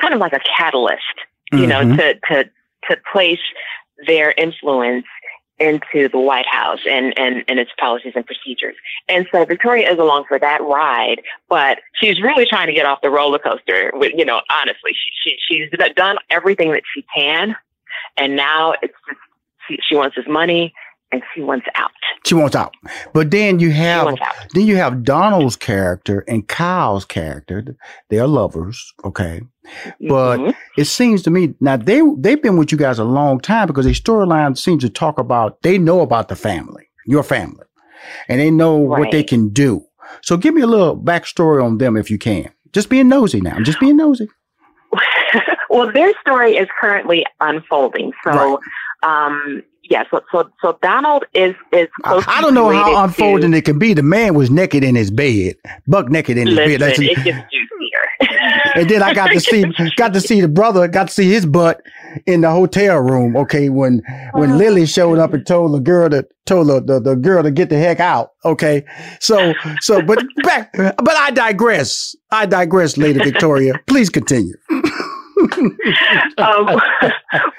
kind 0.00 0.14
of 0.14 0.20
like 0.20 0.32
a 0.32 0.40
catalyst, 0.56 1.02
you 1.52 1.60
mm-hmm. 1.60 1.68
know, 1.68 1.96
to 1.96 2.14
to 2.28 2.50
to 2.88 2.96
place 3.12 3.40
their 4.06 4.32
influence 4.32 5.06
into 5.58 6.08
the 6.08 6.18
White 6.18 6.46
House 6.46 6.80
and, 6.90 7.16
and, 7.16 7.44
and 7.46 7.60
its 7.60 7.70
policies 7.78 8.14
and 8.16 8.26
procedures. 8.26 8.74
And 9.08 9.26
so 9.30 9.44
Victoria 9.44 9.92
is 9.92 9.98
along 9.98 10.24
for 10.26 10.38
that 10.38 10.60
ride, 10.62 11.22
but 11.48 11.78
she's 11.94 12.20
really 12.20 12.46
trying 12.46 12.66
to 12.66 12.72
get 12.72 12.84
off 12.84 13.00
the 13.00 13.10
roller 13.10 13.38
coaster 13.38 13.92
with, 13.94 14.12
you 14.16 14.24
know, 14.24 14.40
honestly, 14.50 14.90
she, 14.92 15.36
she, 15.48 15.68
she's 15.70 15.94
done 15.94 16.16
everything 16.30 16.72
that 16.72 16.82
she 16.92 17.04
can. 17.14 17.54
And 18.16 18.34
now 18.34 18.72
it's 18.82 18.94
just, 19.08 19.20
she, 19.68 19.78
she 19.88 19.94
wants 19.94 20.16
his 20.16 20.26
money 20.26 20.74
and 21.12 21.22
she 21.34 21.42
wants 21.42 21.66
out. 21.74 21.90
She 22.24 22.34
wants 22.34 22.56
out. 22.56 22.74
But 23.12 23.30
then 23.30 23.58
you 23.58 23.70
have 23.72 24.16
then 24.54 24.66
you 24.66 24.76
have 24.76 25.04
Donald's 25.04 25.56
character 25.56 26.24
and 26.26 26.48
Kyle's 26.48 27.04
character. 27.04 27.76
They 28.08 28.18
are 28.18 28.26
lovers, 28.26 28.92
okay? 29.04 29.42
But 30.00 30.38
mm-hmm. 30.38 30.50
it 30.76 30.86
seems 30.86 31.22
to 31.22 31.30
me 31.30 31.54
now 31.60 31.76
they 31.76 32.00
they've 32.18 32.42
been 32.42 32.56
with 32.56 32.72
you 32.72 32.78
guys 32.78 32.98
a 32.98 33.04
long 33.04 33.40
time 33.40 33.66
because 33.66 33.84
their 33.84 33.94
storyline 33.94 34.56
seems 34.56 34.82
to 34.82 34.90
talk 34.90 35.18
about 35.18 35.60
they 35.62 35.78
know 35.78 36.00
about 36.00 36.28
the 36.28 36.36
family, 36.36 36.88
your 37.06 37.22
family, 37.22 37.64
and 38.28 38.40
they 38.40 38.50
know 38.50 38.86
right. 38.86 39.00
what 39.00 39.10
they 39.12 39.22
can 39.22 39.50
do. 39.50 39.84
So 40.22 40.36
give 40.36 40.54
me 40.54 40.62
a 40.62 40.66
little 40.66 40.96
backstory 40.96 41.62
on 41.64 41.78
them 41.78 41.96
if 41.96 42.10
you 42.10 42.18
can. 42.18 42.50
Just 42.72 42.88
being 42.88 43.08
nosy 43.08 43.40
now. 43.40 43.54
I'm 43.54 43.64
just 43.64 43.80
being 43.80 43.96
nosy. 43.96 44.28
well, 45.70 45.92
their 45.92 46.12
story 46.20 46.56
is 46.56 46.68
currently 46.80 47.24
unfolding. 47.40 48.12
So 48.24 48.30
right. 48.30 49.26
um, 49.26 49.62
yeah, 49.84 50.04
so 50.10 50.20
so 50.30 50.48
so 50.60 50.78
Donald 50.80 51.24
is 51.34 51.54
is. 51.72 51.88
I, 52.04 52.22
I 52.26 52.40
don't 52.40 52.54
know 52.54 52.70
how 52.70 53.02
unfolding 53.04 53.50
to, 53.50 53.58
it 53.58 53.64
can 53.64 53.78
be. 53.78 53.94
The 53.94 54.02
man 54.02 54.34
was 54.34 54.50
naked 54.50 54.84
in 54.84 54.94
his 54.94 55.10
bed, 55.10 55.56
buck 55.88 56.08
naked 56.08 56.38
in 56.38 56.46
his 56.46 56.56
listen, 56.56 56.72
bed. 56.72 56.80
That's, 56.80 56.98
it 57.00 57.14
gets 57.16 57.50
juicier. 57.50 58.72
and 58.74 58.88
then 58.88 59.02
I 59.02 59.12
got 59.12 59.28
to 59.32 59.40
see 59.40 59.64
got 59.96 60.12
to 60.14 60.20
see 60.20 60.40
the 60.40 60.48
brother, 60.48 60.86
got 60.86 61.08
to 61.08 61.14
see 61.14 61.28
his 61.30 61.46
butt 61.46 61.82
in 62.26 62.42
the 62.42 62.50
hotel 62.50 62.98
room. 62.98 63.36
Okay, 63.36 63.70
when 63.70 64.02
when 64.32 64.50
uh-huh. 64.50 64.58
Lily 64.58 64.86
showed 64.86 65.18
up 65.18 65.34
and 65.34 65.44
told 65.46 65.74
the 65.74 65.80
girl 65.80 66.08
to 66.10 66.26
told 66.46 66.68
the, 66.68 66.80
the, 66.80 67.00
the 67.00 67.16
girl 67.16 67.42
to 67.42 67.50
get 67.50 67.68
the 67.68 67.78
heck 67.78 67.98
out. 67.98 68.30
Okay, 68.44 68.84
so 69.20 69.52
so 69.80 70.00
but 70.00 70.22
back, 70.44 70.72
but 70.74 71.16
I 71.16 71.32
digress. 71.32 72.14
I 72.30 72.46
digress, 72.46 72.96
Lady 72.96 73.18
Victoria. 73.18 73.74
Please 73.88 74.10
continue. 74.10 74.54
um, 76.38 76.66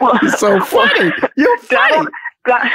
well, 0.02 0.19
so 0.38 0.60
funny. 0.62 1.12
You're 1.36 1.58
funny. 1.60 2.08
Donald, 2.46 2.72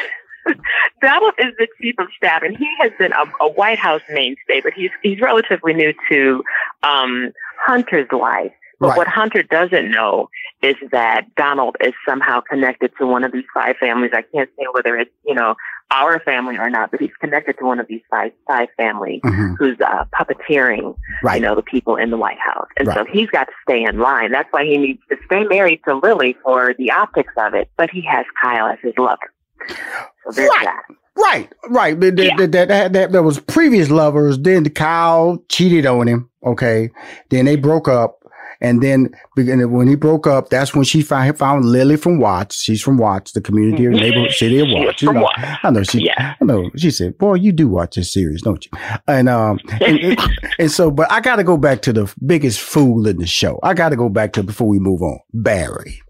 Donald 1.02 1.34
is 1.38 1.54
the 1.58 1.68
chief 1.80 1.94
of 1.98 2.08
staff, 2.16 2.42
and 2.42 2.56
he 2.56 2.68
has 2.80 2.92
been 2.98 3.12
a, 3.12 3.24
a 3.40 3.48
White 3.48 3.78
House 3.78 4.02
mainstay, 4.10 4.60
but 4.62 4.72
he's 4.72 4.90
he's 5.02 5.20
relatively 5.20 5.74
new 5.74 5.92
to 6.10 6.42
um, 6.82 7.32
Hunter's 7.66 8.10
life. 8.12 8.52
But 8.80 8.88
right. 8.88 8.96
what 8.98 9.08
Hunter 9.08 9.42
doesn't 9.42 9.90
know 9.90 10.28
is 10.62 10.74
that 10.90 11.26
Donald 11.36 11.76
is 11.80 11.92
somehow 12.06 12.40
connected 12.40 12.90
to 12.98 13.06
one 13.06 13.22
of 13.24 13.32
these 13.32 13.44
five 13.54 13.76
families. 13.76 14.10
I 14.12 14.22
can't 14.22 14.50
say 14.58 14.64
whether 14.72 14.96
it's, 14.96 15.10
you 15.24 15.34
know, 15.34 15.54
our 15.90 16.20
family 16.20 16.58
or 16.58 16.68
not, 16.68 16.90
but 16.90 17.00
he's 17.00 17.14
connected 17.20 17.56
to 17.58 17.64
one 17.64 17.78
of 17.78 17.86
these 17.86 18.02
five, 18.10 18.32
five 18.46 18.68
families 18.76 19.20
mm-hmm. 19.24 19.54
who's 19.54 19.80
uh, 19.80 20.04
puppeteering, 20.12 20.96
right. 21.22 21.36
you 21.36 21.40
know, 21.40 21.54
the 21.54 21.62
people 21.62 21.96
in 21.96 22.10
the 22.10 22.16
White 22.16 22.38
House. 22.38 22.66
And 22.76 22.88
right. 22.88 22.96
so 22.96 23.04
he's 23.10 23.30
got 23.30 23.44
to 23.44 23.52
stay 23.62 23.84
in 23.84 23.98
line. 23.98 24.32
That's 24.32 24.48
why 24.50 24.64
he 24.64 24.76
needs 24.76 25.00
to 25.08 25.16
stay 25.26 25.44
married 25.44 25.80
to 25.86 25.94
Lily 25.94 26.36
for 26.42 26.74
the 26.76 26.90
optics 26.90 27.32
of 27.36 27.54
it, 27.54 27.70
but 27.76 27.88
he 27.90 28.02
has 28.02 28.26
Kyle 28.42 28.66
as 28.66 28.78
his 28.82 28.94
lover. 28.98 29.32
So 29.68 30.32
there's 30.32 30.50
right. 30.50 30.64
that. 30.64 30.82
Right, 31.16 31.52
right. 31.68 31.98
That, 31.98 32.16
yeah. 32.16 32.36
that, 32.36 32.52
that, 32.52 32.92
that, 32.92 33.12
that 33.12 33.22
was 33.22 33.40
previous 33.40 33.90
lovers. 33.90 34.38
Then 34.38 34.68
Kyle 34.70 35.42
cheated 35.48 35.84
on 35.84 36.06
him. 36.06 36.30
Okay. 36.44 36.90
Then 37.30 37.46
they 37.46 37.56
broke 37.56 37.88
up. 37.88 38.17
And 38.60 38.82
then 38.82 39.14
when 39.34 39.86
he 39.86 39.94
broke 39.94 40.26
up, 40.26 40.50
that's 40.50 40.74
when 40.74 40.84
she 40.84 41.02
found 41.02 41.38
found 41.38 41.64
Lily 41.64 41.96
from 41.96 42.18
Watts. 42.18 42.60
She's 42.60 42.82
from 42.82 42.98
Watts, 42.98 43.32
the 43.32 43.40
community 43.40 43.86
or 43.86 43.90
neighborhood 43.90 44.32
city 44.32 44.58
of 44.58 44.68
Watts. 44.68 45.00
You 45.00 45.12
know, 45.12 45.22
Watts. 45.22 45.38
I 45.62 45.70
know 45.70 45.82
she. 45.84 46.06
Yeah. 46.06 46.34
I 46.40 46.44
know 46.44 46.70
she 46.76 46.90
said, 46.90 47.18
"Boy, 47.18 47.34
you 47.34 47.52
do 47.52 47.68
watch 47.68 47.94
this 47.94 48.12
series, 48.12 48.42
don't 48.42 48.64
you?" 48.64 48.72
And 49.06 49.28
um, 49.28 49.60
and, 49.80 50.18
and 50.58 50.70
so, 50.72 50.90
but 50.90 51.10
I 51.10 51.20
got 51.20 51.36
to 51.36 51.44
go 51.44 51.56
back 51.56 51.82
to 51.82 51.92
the 51.92 52.12
biggest 52.26 52.60
fool 52.60 53.06
in 53.06 53.18
the 53.18 53.26
show. 53.26 53.60
I 53.62 53.74
got 53.74 53.90
to 53.90 53.96
go 53.96 54.08
back 54.08 54.32
to 54.32 54.42
before 54.42 54.66
we 54.66 54.80
move 54.80 55.02
on, 55.02 55.20
Barry. 55.32 56.00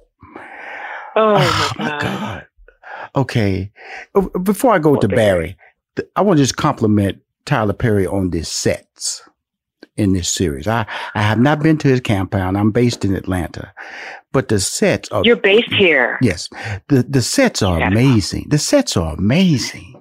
Oh, 1.17 1.35
oh 1.37 1.73
my, 1.79 1.89
God. 1.89 2.01
God. 2.01 2.47
Okay, 3.15 3.73
before 4.43 4.73
I 4.73 4.79
go 4.79 4.97
to 4.97 5.09
Barry, 5.09 5.57
I 6.17 6.23
want 6.23 6.39
to 6.39 6.43
just 6.43 6.57
compliment 6.57 7.21
Tyler 7.45 7.73
Perry 7.73 8.07
on 8.07 8.31
this 8.31 8.51
sets 8.51 9.23
in 9.99 10.13
this 10.13 10.29
series. 10.29 10.67
I, 10.67 10.87
I 11.15 11.23
have 11.23 11.39
not 11.39 11.63
been 11.63 11.77
to 11.79 11.89
his 11.89 12.01
compound. 12.01 12.57
I'm 12.57 12.71
based 12.71 13.05
in 13.05 13.15
Atlanta, 13.15 13.73
but 14.33 14.49
the 14.49 14.61
sets 14.61 15.09
are. 15.11 15.23
You're 15.25 15.37
based 15.37 15.73
here. 15.73 16.19
Yes. 16.23 16.49
The, 16.89 17.03
the 17.03 17.23
sets 17.23 17.63
are 17.63 17.81
yeah. 17.81 17.89
amazing. 17.89 18.47
The 18.49 18.59
sets 18.59 18.97
are 18.97 19.15
amazing. 19.15 19.95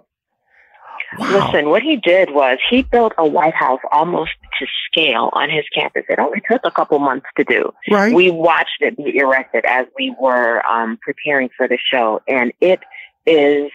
Wow. 1.18 1.48
Listen, 1.48 1.70
what 1.70 1.82
he 1.82 1.96
did 1.96 2.32
was 2.32 2.60
he 2.70 2.84
built 2.84 3.14
a 3.18 3.26
White 3.26 3.56
House 3.56 3.80
almost 3.92 4.32
to 4.60 4.68
scale 4.90 5.30
on 5.34 5.50
his 5.50 5.64
campus. 5.74 6.04
It 6.10 6.20
only 6.20 6.42
took 6.50 6.62
a 6.64 6.72
couple 6.72 7.00
months 7.00 7.26
to 7.38 7.44
do. 7.44 7.72
Right. 7.90 8.14
We 8.14 8.30
watched 8.30 8.82
it 8.82 8.98
be 8.98 9.18
erected 9.18 9.66
as 9.66 9.88
we 9.98 10.14
were 10.20 10.66
um, 10.70 11.00
preparing 11.02 11.50
for 11.56 11.68
the 11.68 11.78
show, 11.92 12.22
and 12.28 12.52
it 12.62 12.82
is 13.26 13.72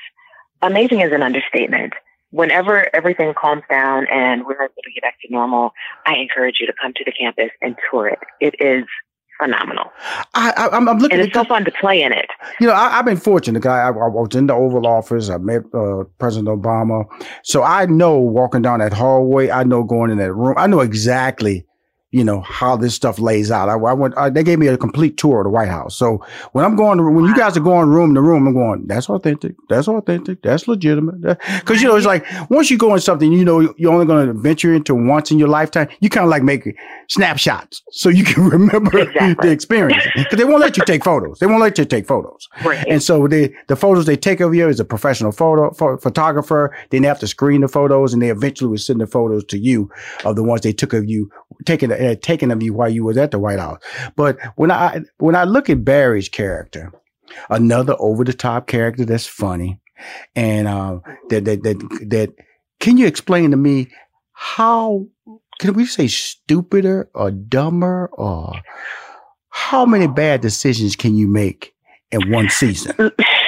amazing 0.61 1.03
as 1.03 1.13
an 1.13 1.23
understatement 1.23 1.95
whenever 2.33 2.89
everything 2.95 3.33
calms 3.39 3.63
down 3.71 4.07
and 4.11 4.45
we're 4.45 4.61
able 4.61 4.83
to 4.83 4.91
get 4.93 5.03
back 5.03 5.21
to 5.21 5.33
normal, 5.33 5.73
I 6.07 6.17
encourage 6.17 6.57
you 6.61 6.67
to 6.67 6.73
come 6.81 6.93
to 6.95 7.05
the 7.05 7.13
campus 7.13 7.51
and 7.61 7.77
tour 7.91 8.09
it. 8.09 8.19
It 8.41 8.55
is 8.59 8.85
phenomenal. 9.39 9.91
I, 10.35 10.69
am 10.73 10.85
looking. 10.99 11.13
And 11.13 11.21
it's 11.21 11.35
so 11.35 11.45
fun 11.45 11.65
to 11.65 11.71
play 11.73 12.03
in 12.03 12.13
it. 12.13 12.27
You 12.61 12.67
know, 12.67 12.75
I, 12.75 12.91
have 12.91 13.05
been 13.05 13.17
fortunate. 13.17 13.65
I, 13.67 13.89
I, 13.89 13.91
was 13.91 14.35
in 14.35 14.47
the 14.47 14.55
Oval 14.55 14.87
Office. 14.87 15.29
I 15.29 15.39
met 15.39 15.63
uh, 15.75 16.05
President 16.19 16.49
Obama, 16.49 17.05
so 17.45 17.63
I 17.63 17.87
know 17.87 18.19
walking 18.19 18.63
down 18.63 18.81
that 18.81 18.93
hallway. 18.93 19.51
I 19.51 19.65
know 19.65 19.85
going 19.85 20.11
in 20.11 20.19
that 20.19 20.33
room. 20.33 20.55
I 20.57 20.67
know 20.67 20.81
exactly 20.81 21.67
you 22.13 22.23
know 22.23 22.43
how 22.43 22.77
this 22.77 22.95
stuff 22.95 23.19
lays 23.19 23.51
out. 23.51 23.69
I, 23.69 23.73
I 23.73 23.93
went. 23.95 24.17
I, 24.17 24.31
they 24.31 24.45
gave 24.45 24.59
me 24.59 24.69
a 24.69 24.77
complete 24.77 25.17
tour 25.17 25.41
of 25.41 25.45
the 25.45 25.51
White 25.51 25.69
House. 25.69 25.97
So 25.97 26.25
when 26.53 26.65
I'm 26.65 26.77
going, 26.77 26.99
to, 26.99 27.05
when 27.05 27.25
wow. 27.25 27.29
you 27.29 27.37
guys 27.37 27.57
are 27.57 27.61
going 27.61 27.89
room 27.89 28.15
to 28.15 28.21
room, 28.21 28.47
I'm 28.47 28.53
going. 28.53 28.87
That's 28.87 29.09
authentic. 29.09 29.57
That's 29.71 29.89
authentic. 29.89 30.43
That's 30.43 30.69
legitimate. 30.69 31.23
Because 31.23 31.81
you 31.81 31.89
know, 31.89 31.97
it's 31.97 32.07
like 32.07 32.25
once 32.51 32.71
you 32.71 32.77
go 32.77 32.95
in 32.95 33.01
something, 33.01 33.33
you 33.33 33.45
know, 33.45 33.75
you're 33.79 33.93
only 33.93 34.07
going 34.07 34.27
to 34.27 34.35
venture 34.35 34.75
into 34.75 34.95
once 34.95 35.31
in 35.31 35.39
your 35.39 35.49
lifetime. 35.49 35.89
You 36.01 36.11
kind 36.11 36.25
of 36.25 36.31
like 36.31 36.43
make 36.43 36.77
snapshots 37.09 37.83
so 37.91 38.11
you 38.11 38.25
can 38.25 38.45
remember 38.49 38.99
exactly. 38.99 39.49
the 39.49 39.53
experience. 39.53 40.05
Because 40.23 40.39
they 40.39 40.45
won't 40.45 40.61
let 40.61 40.77
you 40.77 40.85
take 40.85 41.05
photos. 41.05 41.39
They 41.41 41.47
won't 41.47 41.61
let 41.61 41.77
you 41.79 41.85
take 41.85 42.07
photos. 42.07 42.49
Right. 42.65 42.87
And 42.89 43.03
so 43.03 43.27
they, 43.27 43.55
the 43.67 43.77
photos 43.77 44.07
they 44.07 44.17
take 44.17 44.41
of 44.41 44.55
you 44.55 44.69
is 44.69 44.79
a 44.79 44.85
professional 44.85 45.33
photo 45.33 45.71
ph- 45.71 46.01
photographer. 46.01 46.75
Then 46.91 47.03
they 47.03 47.09
have 47.09 47.19
to 47.21 47.27
screen 47.27 47.63
the 47.63 47.69
photos, 47.69 48.13
and 48.13 48.23
they 48.23 48.31
eventually 48.31 48.71
will 48.71 48.79
send 48.79 49.01
the 49.01 49.07
photos 49.07 49.45
to 49.47 49.59
you 49.59 49.91
of 50.25 50.37
the 50.37 50.43
ones 50.43 50.63
they 50.63 50.73
took 50.73 50.93
of 50.93 51.09
you, 51.09 51.31
taking 51.65 51.93
uh, 51.93 52.15
taken 52.17 52.51
of 52.51 52.63
you 52.63 52.75
while 52.75 52.89
you 52.89 53.05
was 53.05 53.17
at 53.17 53.31
the 53.31 53.39
White 53.39 53.59
House. 53.59 53.81
But 54.17 54.39
when 54.57 54.71
I 54.71 55.03
when 55.19 55.35
I 55.35 55.45
look 55.45 55.71
at 55.71 55.85
Barry's 55.85 56.29
character, 56.29 56.93
another 57.51 57.97
over 57.99 58.25
the 58.25 58.33
top 58.33 58.67
character 58.67 59.05
that's 59.05 59.27
funny, 59.27 59.81
and 60.35 60.69
uh, 60.69 61.01
that 61.31 61.45
that 61.45 61.63
that 61.63 61.79
that 62.09 62.35
can 62.81 62.97
you 62.97 63.07
explain 63.07 63.51
to 63.51 63.57
me 63.57 63.89
how 64.33 65.07
can 65.61 65.75
we 65.75 65.87
say 65.87 66.09
stupider 66.09 67.09
or 67.15 67.31
dumber 67.31 68.09
or 68.15 68.55
how 69.51 69.85
many 69.87 70.09
bad 70.09 70.41
decisions 70.41 70.97
can 70.97 71.15
you 71.15 71.29
make 71.29 71.75
in 72.11 72.31
one 72.31 72.49
season? 72.49 73.13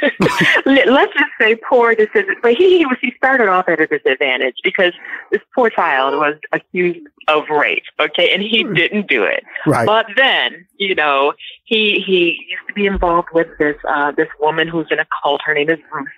Let's 0.66 1.12
just 1.12 1.30
say 1.40 1.56
poor 1.68 1.94
decision. 1.94 2.36
But 2.42 2.54
he, 2.54 2.78
he 2.78 2.86
was 2.86 2.96
he 3.00 3.12
started 3.16 3.48
off 3.48 3.68
at 3.68 3.80
a 3.80 3.86
disadvantage 3.86 4.56
because 4.62 4.92
this 5.30 5.42
poor 5.54 5.70
child 5.70 6.14
was 6.14 6.34
accused 6.52 7.06
of 7.26 7.48
rape. 7.48 7.84
Okay, 8.00 8.32
and 8.32 8.42
he 8.42 8.62
hmm. 8.62 8.74
didn't 8.74 9.08
do 9.08 9.24
it. 9.24 9.44
Right. 9.66 9.86
But 9.86 10.06
then, 10.16 10.66
you 10.76 10.94
know, 10.94 11.34
he 11.64 12.02
he 12.06 12.46
used 12.48 12.66
to 12.68 12.74
be 12.74 12.86
involved 12.86 13.28
with 13.32 13.48
this 13.58 13.76
uh 13.88 14.12
this 14.12 14.28
woman 14.40 14.68
who's 14.68 14.86
in 14.90 14.98
a 14.98 15.06
cult. 15.22 15.40
Her 15.44 15.54
name 15.54 15.70
is 15.70 15.78
Ruth, 15.92 16.08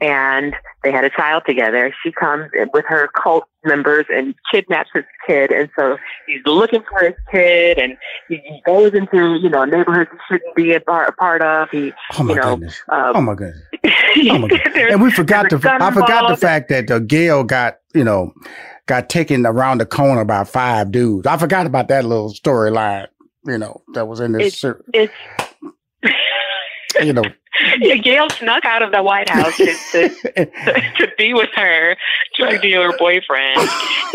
and 0.00 0.54
they 0.82 0.90
had 0.92 1.04
a 1.04 1.10
child 1.10 1.42
together. 1.46 1.94
She 2.02 2.10
comes 2.12 2.50
with 2.72 2.84
her 2.88 3.08
cult 3.22 3.44
members 3.64 4.06
and 4.08 4.34
kidnaps 4.50 4.88
his 4.94 5.04
kid, 5.26 5.50
and 5.52 5.68
so 5.78 5.96
he's 6.26 6.40
looking 6.46 6.82
for 6.90 7.00
his 7.04 7.14
kid, 7.30 7.78
and 7.78 7.96
he, 8.28 8.36
he 8.36 8.62
goes 8.66 8.94
into 8.94 9.34
you 9.40 9.48
know 9.50 9.64
neighborhoods 9.64 10.10
he 10.12 10.18
shouldn't 10.34 10.54
be 10.56 10.72
a 10.74 10.80
part, 10.80 11.08
a 11.08 11.12
part 11.12 11.42
of. 11.42 11.68
He 11.70 11.92
Oh 12.18 12.22
my 12.22 12.34
you 12.34 12.40
know 12.40 12.56
goodness. 12.56 12.80
um, 12.88 13.12
oh 13.16 13.20
my 13.20 13.34
goodness. 13.34 13.62
Oh 14.30 14.38
my 14.38 14.48
goodness. 14.48 14.74
and 14.90 15.00
we 15.02 15.10
forgot 15.10 15.48
the 15.50 15.56
there's 15.56 15.64
a 15.64 15.78
gun 15.78 15.82
I 15.82 15.90
forgot 15.92 16.28
the 16.28 16.36
fact 16.36 16.68
that 16.70 16.90
uh, 16.90 16.98
Gail 17.00 17.44
got 17.44 17.78
you 17.94 18.04
know 18.04 18.32
got 18.86 19.08
taken 19.08 19.46
around 19.46 19.78
the 19.78 19.86
corner 19.86 20.24
by 20.24 20.44
five 20.44 20.90
dudes. 20.90 21.26
I 21.26 21.36
forgot 21.36 21.66
about 21.66 21.88
that 21.88 22.04
little 22.04 22.32
storyline. 22.32 23.06
You 23.46 23.56
know 23.58 23.82
that 23.94 24.06
was 24.08 24.20
in 24.20 24.32
this. 24.32 24.46
It's- 24.48 24.58
ser- 24.58 24.84
it's 24.92 25.12
you 27.02 27.12
know. 27.12 27.22
Gail 28.02 28.30
snuck 28.30 28.64
out 28.64 28.80
of 28.82 28.92
the 28.92 29.02
White 29.02 29.28
House 29.28 29.56
to, 29.56 29.74
to, 29.92 30.08
to 30.98 31.08
be 31.18 31.34
with 31.34 31.48
her 31.56 31.96
drug 32.38 32.62
dealer 32.62 32.92
boyfriend, 32.96 33.58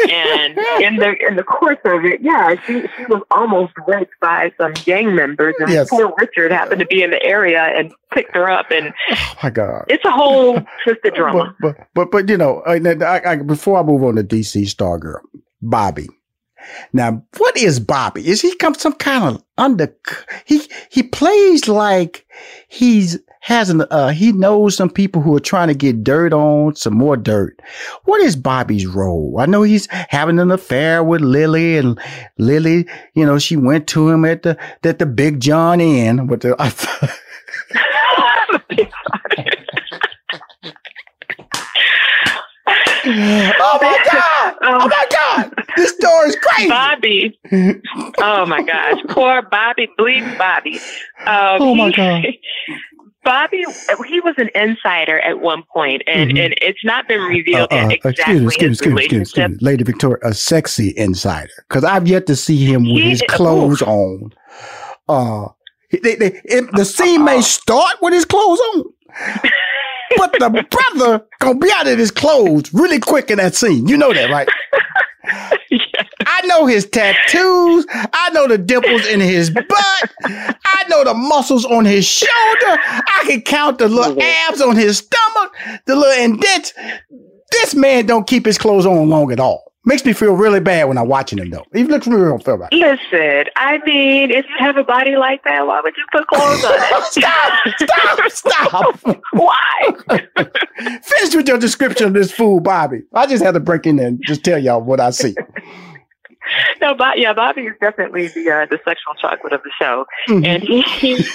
and 0.09 0.57
in 0.81 0.95
the 0.95 1.13
in 1.27 1.35
the 1.35 1.43
course 1.43 1.77
of 1.85 2.05
it, 2.05 2.21
yeah, 2.21 2.55
she 2.65 2.81
she 2.97 3.05
was 3.09 3.21
almost 3.31 3.73
raped 3.87 4.13
by 4.21 4.51
some 4.59 4.73
gang 4.85 5.13
members, 5.15 5.53
and 5.59 5.69
Yes. 5.69 5.89
poor 5.89 6.13
Richard 6.19 6.51
happened 6.51 6.79
to 6.79 6.85
be 6.87 7.03
in 7.03 7.11
the 7.11 7.21
area 7.23 7.61
and 7.61 7.93
picked 8.13 8.33
her 8.35 8.49
up, 8.49 8.67
and 8.71 8.93
Oh 9.11 9.33
my 9.43 9.49
God. 9.49 9.85
it's 9.89 10.05
a 10.05 10.11
whole 10.11 10.59
twisted 10.83 11.13
drama. 11.15 11.55
But, 11.61 11.75
but 11.77 11.87
but 11.93 12.11
but 12.11 12.29
you 12.29 12.37
know, 12.37 12.61
I, 12.65 12.75
I, 12.77 13.31
I, 13.31 13.35
before 13.37 13.77
I 13.79 13.83
move 13.83 14.03
on 14.03 14.15
to 14.15 14.23
DC 14.23 14.63
Stargirl, 14.73 15.19
Bobby. 15.61 16.07
Now, 16.93 17.23
what 17.37 17.57
is 17.57 17.79
Bobby? 17.79 18.27
Is 18.27 18.41
he 18.41 18.55
come 18.55 18.73
some 18.73 18.93
kind 18.93 19.35
of 19.35 19.43
under? 19.57 19.93
He 20.45 20.61
he 20.89 21.03
plays 21.03 21.67
like 21.67 22.25
he's 22.67 23.17
has 23.41 23.69
an 23.69 23.81
uh 23.91 24.09
he 24.09 24.31
knows 24.31 24.75
some 24.75 24.89
people 24.89 25.21
who 25.21 25.35
are 25.35 25.39
trying 25.41 25.67
to 25.67 25.75
get 25.75 26.03
dirt 26.03 26.33
on 26.33 26.75
some 26.75 26.95
more 26.95 27.15
dirt. 27.17 27.61
What 28.05 28.21
is 28.21 28.35
Bobby's 28.35 28.87
role? 28.87 29.35
I 29.39 29.45
know 29.45 29.63
he's 29.63 29.87
having 30.09 30.39
an 30.39 30.51
affair 30.51 31.03
with 31.03 31.21
Lily, 31.21 31.77
and 31.77 31.99
Lily, 32.37 32.87
you 33.13 33.25
know, 33.25 33.37
she 33.37 33.55
went 33.55 33.87
to 33.89 34.09
him 34.09 34.25
at 34.25 34.43
the 34.43 34.57
at 34.83 34.99
the 34.99 35.05
Big 35.05 35.39
John 35.39 35.81
Inn 35.81 36.27
with 36.27 36.41
the. 36.41 36.55
Oh 43.07 43.77
my 43.81 44.03
God! 44.11 44.55
Oh 44.63 44.87
my 44.87 45.05
God! 45.11 45.53
This 45.77 45.91
story 45.95 46.29
is 46.29 46.35
crazy. 46.37 46.69
Bobby. 46.69 47.39
Oh 48.19 48.45
my 48.45 48.61
gosh, 48.63 48.97
poor 49.09 49.41
Bobby, 49.43 49.87
bleed 49.97 50.23
Bobby. 50.37 50.79
Um, 51.25 51.61
Oh, 51.61 51.75
my 51.75 51.89
he- 51.89 51.93
God. 51.95 52.23
Bobby, 53.23 53.63
he 54.07 54.19
was 54.19 54.35
an 54.37 54.49
insider 54.53 55.19
at 55.21 55.39
one 55.39 55.63
point, 55.73 56.03
and, 56.05 56.33
Mhm. 56.33 56.45
and 56.45 56.55
it's 56.61 56.83
not 56.85 57.07
been 57.07 57.21
revealed 57.21 57.69
Uh, 57.71 57.75
uh, 57.75 57.87
yet 57.89 57.91
exactly 58.05 58.11
excuse 58.13 58.41
me, 58.41 58.45
excuse 58.45 58.61
me, 58.61 58.69
his 58.69 58.77
excuse 58.77 58.93
me, 58.93 59.01
excuse 59.03 59.21
excuse. 59.49 59.61
Lady 59.63 59.83
Victoria, 59.83 60.17
a 60.23 60.33
sexy 60.35 60.93
insider, 60.95 61.49
because 61.67 61.83
I've 61.83 62.07
yet 62.07 62.27
to 62.27 62.35
see 62.35 62.63
him 62.65 62.83
with 62.83 63.01
He- 63.03 63.09
his 63.09 63.23
clothes 63.27 63.81
on. 63.81 64.31
Uh, 65.09 65.47
they, 65.91 66.13
they, 66.15 66.39
it, 66.45 66.69
the 66.73 66.85
scene 66.85 67.23
may 67.23 67.41
start 67.41 67.95
with 67.99 68.13
his 68.13 68.25
clothes 68.25 68.59
on, 68.75 68.83
but 70.17 70.31
the 70.33 70.65
brother 70.69 71.25
gonna 71.39 71.59
be 71.59 71.71
out 71.73 71.87
of 71.87 71.97
his 71.97 72.11
clothes 72.11 72.73
really 72.73 72.99
quick 72.99 73.29
in 73.29 73.37
that 73.37 73.55
scene. 73.55 73.87
You 73.87 73.97
know 73.97 74.13
that, 74.13 74.29
right? 74.29 74.47
I 76.27 76.41
know 76.47 76.65
his 76.65 76.85
tattoos. 76.87 77.85
I 77.91 78.29
know 78.31 78.47
the 78.47 78.57
dimples 78.57 79.05
in 79.07 79.19
his 79.19 79.49
butt. 79.49 80.11
I 80.23 80.83
know 80.89 81.03
the 81.03 81.13
muscles 81.13 81.65
on 81.65 81.85
his 81.85 82.05
shoulder. 82.05 82.31
I 82.67 83.23
can 83.25 83.41
count 83.41 83.77
the 83.79 83.87
little 83.87 84.15
mm-hmm. 84.15 84.49
abs 84.51 84.61
on 84.61 84.75
his 84.75 84.99
stomach, 84.99 85.55
the 85.85 85.95
little 85.95 86.23
indents. 86.23 86.73
This 87.51 87.75
man 87.75 88.05
don't 88.05 88.27
keep 88.27 88.45
his 88.45 88.57
clothes 88.57 88.85
on 88.85 89.09
long 89.09 89.31
at 89.31 89.39
all. 89.39 89.73
Makes 89.87 90.03
me 90.03 90.13
feel 90.13 90.33
really 90.35 90.59
bad 90.59 90.85
when 90.87 90.97
I'm 90.97 91.07
watching 91.07 91.37
him 91.37 91.51
though. 91.51 91.65
He 91.71 91.83
looks 91.83 92.07
really 92.07 92.25
don't 92.25 92.43
feel 92.43 92.57
bad. 92.57 92.73
Listen, 92.73 93.45
I 93.55 93.77
mean, 93.85 94.31
if 94.31 94.45
you 94.45 94.55
have 94.57 94.77
a 94.77 94.83
body 94.83 95.15
like 95.15 95.43
that, 95.43 95.67
why 95.67 95.79
would 95.79 95.93
you 95.95 96.03
put 96.11 96.25
clothes 96.27 96.65
on 96.65 96.73
it? 96.75 97.03
stop! 97.11 98.31
Stop! 98.31 98.31
Stop! 98.31 99.21
Why? 99.33 99.95
Finish 101.03 101.35
with 101.35 101.47
your 101.47 101.59
description 101.59 102.07
of 102.07 102.13
this 102.13 102.31
fool, 102.31 102.59
Bobby. 102.59 103.03
I 103.13 103.27
just 103.27 103.43
had 103.43 103.53
to 103.53 103.59
break 103.59 103.85
in 103.85 103.99
and 103.99 104.19
just 104.25 104.43
tell 104.43 104.57
y'all 104.57 104.81
what 104.81 104.99
I 104.99 105.11
see. 105.11 105.35
No, 106.81 106.93
but 106.93 107.17
yeah, 107.19 107.33
Bobby 107.33 107.61
is 107.63 107.73
definitely 107.81 108.27
the 108.27 108.49
uh, 108.51 108.65
the 108.69 108.77
sexual 108.85 109.13
chocolate 109.19 109.53
of 109.53 109.61
the 109.63 109.71
show, 109.79 110.05
Mhm. 110.29 110.45
and 110.45 110.63
he, 110.63 110.81
he 110.81 111.25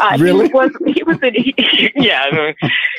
uh, 0.00 0.16
Really? 0.18 0.46
he 0.48 0.52
was 0.52 0.70
he 0.86 1.02
was 1.04 1.18
an, 1.22 1.34
he, 1.34 1.54
yeah 1.96 2.24
I 2.30 2.34
mean, 2.34 2.54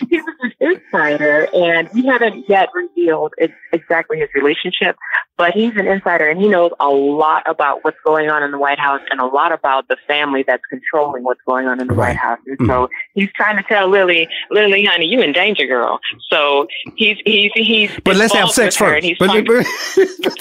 he 0.10 0.18
was 0.22 0.36
an 0.42 0.54
insider, 0.60 1.48
and 1.54 1.90
we 1.94 2.06
haven't 2.06 2.46
yet 2.50 2.70
revealed 2.74 3.34
ex- 3.40 3.54
exactly 3.74 4.18
his 4.20 4.30
relationship, 4.34 4.96
but 5.38 5.52
he's 5.54 5.76
an 5.76 5.88
insider, 5.88 6.28
and 6.28 6.40
he 6.42 6.48
knows 6.48 6.72
a 6.80 6.88
lot 6.88 7.44
about 7.48 7.84
what's 7.84 7.98
going 8.06 8.30
on 8.30 8.44
in 8.44 8.52
the 8.52 8.58
White 8.58 8.80
House, 8.80 9.02
and 9.12 9.20
a 9.20 9.26
lot 9.26 9.52
about 9.52 9.88
the 9.90 9.98
family 10.08 10.44
that's 10.48 10.64
controlling 10.70 11.24
what's 11.24 11.42
going 11.48 11.68
on 11.68 11.80
in 11.82 11.88
the 11.88 11.94
Right. 11.94 12.10
White 12.10 12.18
House, 12.18 12.40
and 12.48 12.58
Mhm. 12.60 12.68
so 12.68 12.90
he's 13.14 13.30
trying 13.36 13.58
to 13.58 13.64
tell 13.64 13.88
Lily, 13.90 14.28
Lily, 14.50 14.86
honey, 14.86 15.06
you 15.06 15.22
in 15.22 15.34
danger, 15.34 15.66
girl. 15.68 16.00
So 16.32 16.68
he's 16.96 17.18
he's 17.26 17.52
he's 17.56 17.92
But 18.04 18.16
let's 18.16 18.34
have 18.34 18.50
sex 18.50 18.76
first. 18.78 19.06
But- 19.20 19.28
but- 19.46 19.66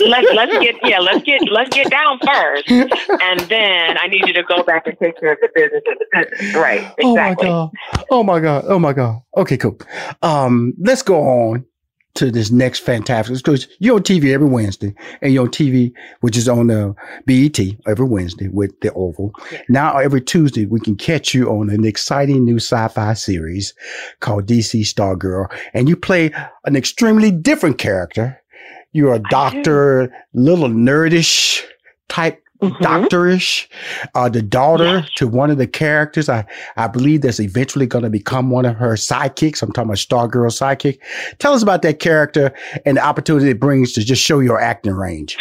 let's 0.06 0.32
let's 0.34 0.58
get 0.60 0.76
yeah 0.84 0.98
let's 1.00 1.17
get 1.24 1.40
let's 1.50 1.74
get 1.74 1.90
down 1.90 2.18
first, 2.24 2.70
and 2.70 3.40
then 3.40 3.98
I 3.98 4.06
need 4.08 4.26
you 4.26 4.32
to 4.34 4.42
go 4.42 4.62
back 4.62 4.86
and 4.86 4.96
take 4.98 5.18
care 5.18 5.32
of 5.32 5.38
the 5.40 5.48
business 5.54 5.82
of 5.86 5.98
the 5.98 6.06
business. 6.12 6.54
Right? 6.54 6.92
Oh 7.02 7.16
my 7.16 7.34
god. 7.34 7.70
Oh 8.10 8.22
my 8.22 8.40
god. 8.40 8.64
Oh 8.68 8.78
my 8.78 8.92
god. 8.92 9.20
Okay, 9.36 9.56
cool. 9.56 9.78
Um, 10.22 10.74
let's 10.78 11.02
go 11.02 11.20
on 11.20 11.64
to 12.18 12.32
this 12.32 12.50
next 12.50 12.80
fantastic 12.80 13.36
because 13.36 13.68
you're 13.78 13.94
on 13.94 14.02
TV 14.02 14.34
every 14.34 14.48
Wednesday 14.48 14.92
and 15.22 15.32
you're 15.32 15.44
on 15.44 15.50
TV, 15.50 15.92
which 16.20 16.36
is 16.36 16.48
on 16.48 16.66
the 16.66 16.94
BET 17.26 17.60
every 17.86 18.06
Wednesday 18.06 18.48
with 18.48 18.78
the 18.80 18.92
Oval. 18.94 19.32
Now 19.68 19.96
every 19.98 20.20
Tuesday 20.20 20.66
we 20.66 20.80
can 20.80 20.96
catch 20.96 21.32
you 21.32 21.48
on 21.48 21.70
an 21.70 21.84
exciting 21.84 22.44
new 22.44 22.56
sci-fi 22.56 23.14
series 23.14 23.72
called 24.18 24.46
DC 24.46 24.80
Stargirl, 24.80 25.46
and 25.74 25.88
you 25.88 25.94
play 25.94 26.32
an 26.64 26.74
extremely 26.74 27.30
different 27.30 27.78
character. 27.78 28.37
You're 28.92 29.14
a 29.14 29.22
doctor, 29.30 30.12
little 30.32 30.68
nerdish 30.68 31.62
type 32.08 32.42
Mm-hmm. 32.60 32.82
doctorish, 32.82 33.68
uh, 34.16 34.28
the 34.28 34.42
daughter 34.42 35.06
to 35.14 35.28
one 35.28 35.48
of 35.48 35.58
the 35.58 35.66
characters. 35.68 36.28
I, 36.28 36.44
I 36.76 36.88
believe 36.88 37.20
that's 37.20 37.38
eventually 37.38 37.86
going 37.86 38.02
to 38.02 38.10
become 38.10 38.50
one 38.50 38.64
of 38.64 38.74
her 38.74 38.94
sidekicks. 38.94 39.62
I'm 39.62 39.70
talking 39.70 39.90
about 39.90 39.98
Stargirl 39.98 40.50
sidekick. 40.50 40.98
Tell 41.38 41.52
us 41.52 41.62
about 41.62 41.82
that 41.82 42.00
character 42.00 42.52
and 42.84 42.96
the 42.96 43.00
opportunity 43.00 43.48
it 43.50 43.60
brings 43.60 43.92
to 43.92 44.04
just 44.04 44.24
show 44.24 44.40
your 44.40 44.60
acting 44.60 44.94
range. 44.94 45.38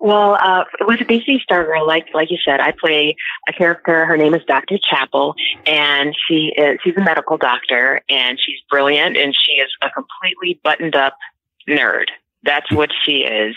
Well, 0.00 0.38
uh, 0.42 0.64
with 0.80 1.00
DC 1.00 1.40
Stargirl, 1.48 1.86
like 1.86 2.06
like 2.14 2.30
you 2.30 2.38
said, 2.44 2.60
I 2.60 2.72
play 2.72 3.16
a 3.48 3.52
character. 3.52 4.06
Her 4.06 4.16
name 4.16 4.34
is 4.34 4.42
Dr. 4.46 4.78
Chapel, 4.78 5.34
and 5.66 6.14
she 6.26 6.52
is 6.56 6.78
she's 6.82 6.96
a 6.96 7.00
medical 7.00 7.36
doctor, 7.36 8.00
and 8.08 8.38
she's 8.40 8.58
brilliant, 8.70 9.16
and 9.16 9.34
she 9.34 9.52
is 9.52 9.68
a 9.82 9.90
completely 9.90 10.60
buttoned 10.62 10.94
up 10.94 11.16
nerd. 11.68 12.06
That's 12.44 12.70
what 12.72 12.90
she 13.04 13.24
is, 13.24 13.54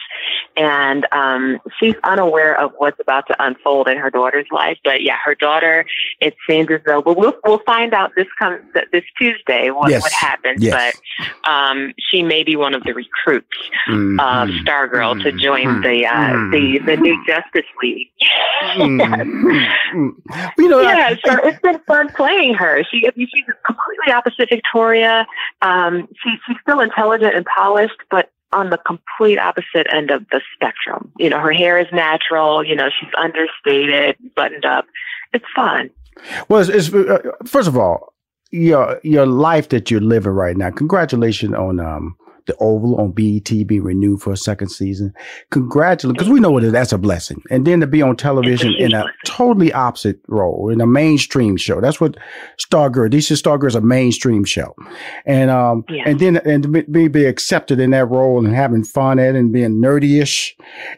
and 0.58 1.08
um, 1.12 1.60
she's 1.80 1.96
unaware 2.04 2.60
of 2.60 2.72
what's 2.78 3.00
about 3.00 3.28
to 3.28 3.44
unfold 3.44 3.88
in 3.88 3.98
her 3.98 4.10
daughter's 4.10 4.48
life. 4.52 4.78
But 4.84 5.02
yeah, 5.04 5.18
her 5.24 5.36
daughter. 5.36 5.86
It 6.20 6.36
seems 6.50 6.70
as 6.72 6.82
though, 6.86 7.02
but 7.02 7.18
we'll 7.18 7.34
we'll 7.46 7.62
find 7.66 7.94
out 7.94 8.12
this 8.16 8.28
comes 8.40 8.62
this 8.92 9.04
Tuesday 9.20 9.70
what 9.72 9.90
Yes. 9.92 10.02
what 10.02 10.12
happens. 10.12 10.64
Yes. 10.64 10.96
But 11.44 11.50
um, 11.50 11.94
she 12.00 12.24
may 12.24 12.44
be 12.44 12.56
one 12.56 12.74
of 12.74 12.84
the 12.84 12.94
recruits 12.94 13.48
Mm, 13.88 14.20
of 14.20 14.50
Stargirl 14.66 15.22
to 15.24 15.32
join 15.32 15.66
mm, 15.66 15.84
the 15.84 16.06
uh, 16.06 16.12
mm. 16.14 16.52
the 16.52 16.80
the 16.86 16.98
new 17.02 17.18
Justice 17.26 17.66
League. 17.82 18.10
mm, 18.76 19.00
mm, 19.02 19.74
mm. 19.94 20.52
You 20.58 20.70
know, 20.70 20.80
I- 20.80 20.84
yeah, 20.84 21.16
so 21.26 21.38
it's 21.48 21.60
been 21.62 21.80
fun 21.88 22.10
playing 22.14 22.54
her. 22.56 22.84
She 22.92 23.02
she's 23.16 23.46
completely 23.66 24.14
opposite 24.14 24.50
Victoria. 24.50 25.26
Um, 25.62 26.08
she, 26.24 26.36
she's 26.48 26.58
still 26.62 26.80
intelligent 26.82 27.36
and 27.36 27.46
polished, 27.46 27.98
but 28.10 28.30
on 28.54 28.70
the 28.70 28.78
complete 28.78 29.38
opposite 29.38 29.88
end 29.94 30.12
of 30.12 30.26
the 30.32 30.42
spectrum. 30.54 31.12
You 31.18 31.30
know, 31.30 31.40
her 31.40 31.52
hair 31.54 31.80
is 31.80 31.88
natural. 31.92 32.64
You 32.64 32.76
know, 32.76 32.90
she's 32.90 33.10
understated, 33.18 34.18
buttoned 34.36 34.66
up. 34.66 34.86
It's 35.34 35.46
fun. 35.56 35.90
Well, 36.50 36.62
it's, 36.62 36.70
it's 36.70 36.94
uh, 36.94 37.20
first 37.46 37.68
of 37.68 37.78
all, 37.78 38.14
your 38.52 39.00
your 39.04 39.26
life 39.26 39.70
that 39.70 39.90
you're 39.90 40.02
living 40.02 40.34
right 40.34 40.58
now. 40.58 40.72
Congratulations 40.72 41.54
on 41.54 41.80
um 41.80 42.16
the 42.52 42.58
Oval 42.64 42.96
on 43.00 43.12
BET 43.12 43.50
being 43.68 43.84
renewed 43.84 44.22
for 44.22 44.32
a 44.34 44.38
second 44.38 44.70
season. 44.70 45.14
Congratulations, 45.52 46.14
because 46.18 46.30
we 46.30 46.40
know 46.40 46.52
what 46.52 46.64
it, 46.64 46.72
that's 46.72 46.92
a 46.92 46.98
blessing. 46.98 47.42
And 47.50 47.66
then 47.66 47.80
to 47.80 47.88
be 47.88 48.02
on 48.02 48.16
television 48.16 48.74
in 48.74 48.94
a 48.94 49.06
totally 49.26 49.72
opposite 49.74 50.20
role 50.28 50.70
in 50.70 50.82
a 50.82 50.88
mainstream 50.88 51.58
show. 51.58 51.82
That's 51.82 52.00
what 52.02 52.18
Stargirl. 52.60 53.10
DC 53.12 53.42
Stargirl 53.42 53.68
is 53.68 53.76
a 53.76 53.82
mainstream 53.82 54.44
show, 54.46 54.76
and 55.26 55.50
um 55.50 55.86
Yeah. 55.90 56.04
and 56.06 56.20
then 56.20 56.38
and 56.38 56.64
to 56.64 56.70
be- 56.70 56.82
be 56.82 57.08
be 57.08 57.26
accepted 57.26 57.80
in 57.80 57.92
that 57.92 58.06
role 58.06 58.44
and 58.46 58.54
having 58.56 58.84
fun 58.84 59.20
at 59.20 59.36
it 59.36 59.40
and 59.40 59.52
being 59.52 59.82
nerdyish 59.82 60.52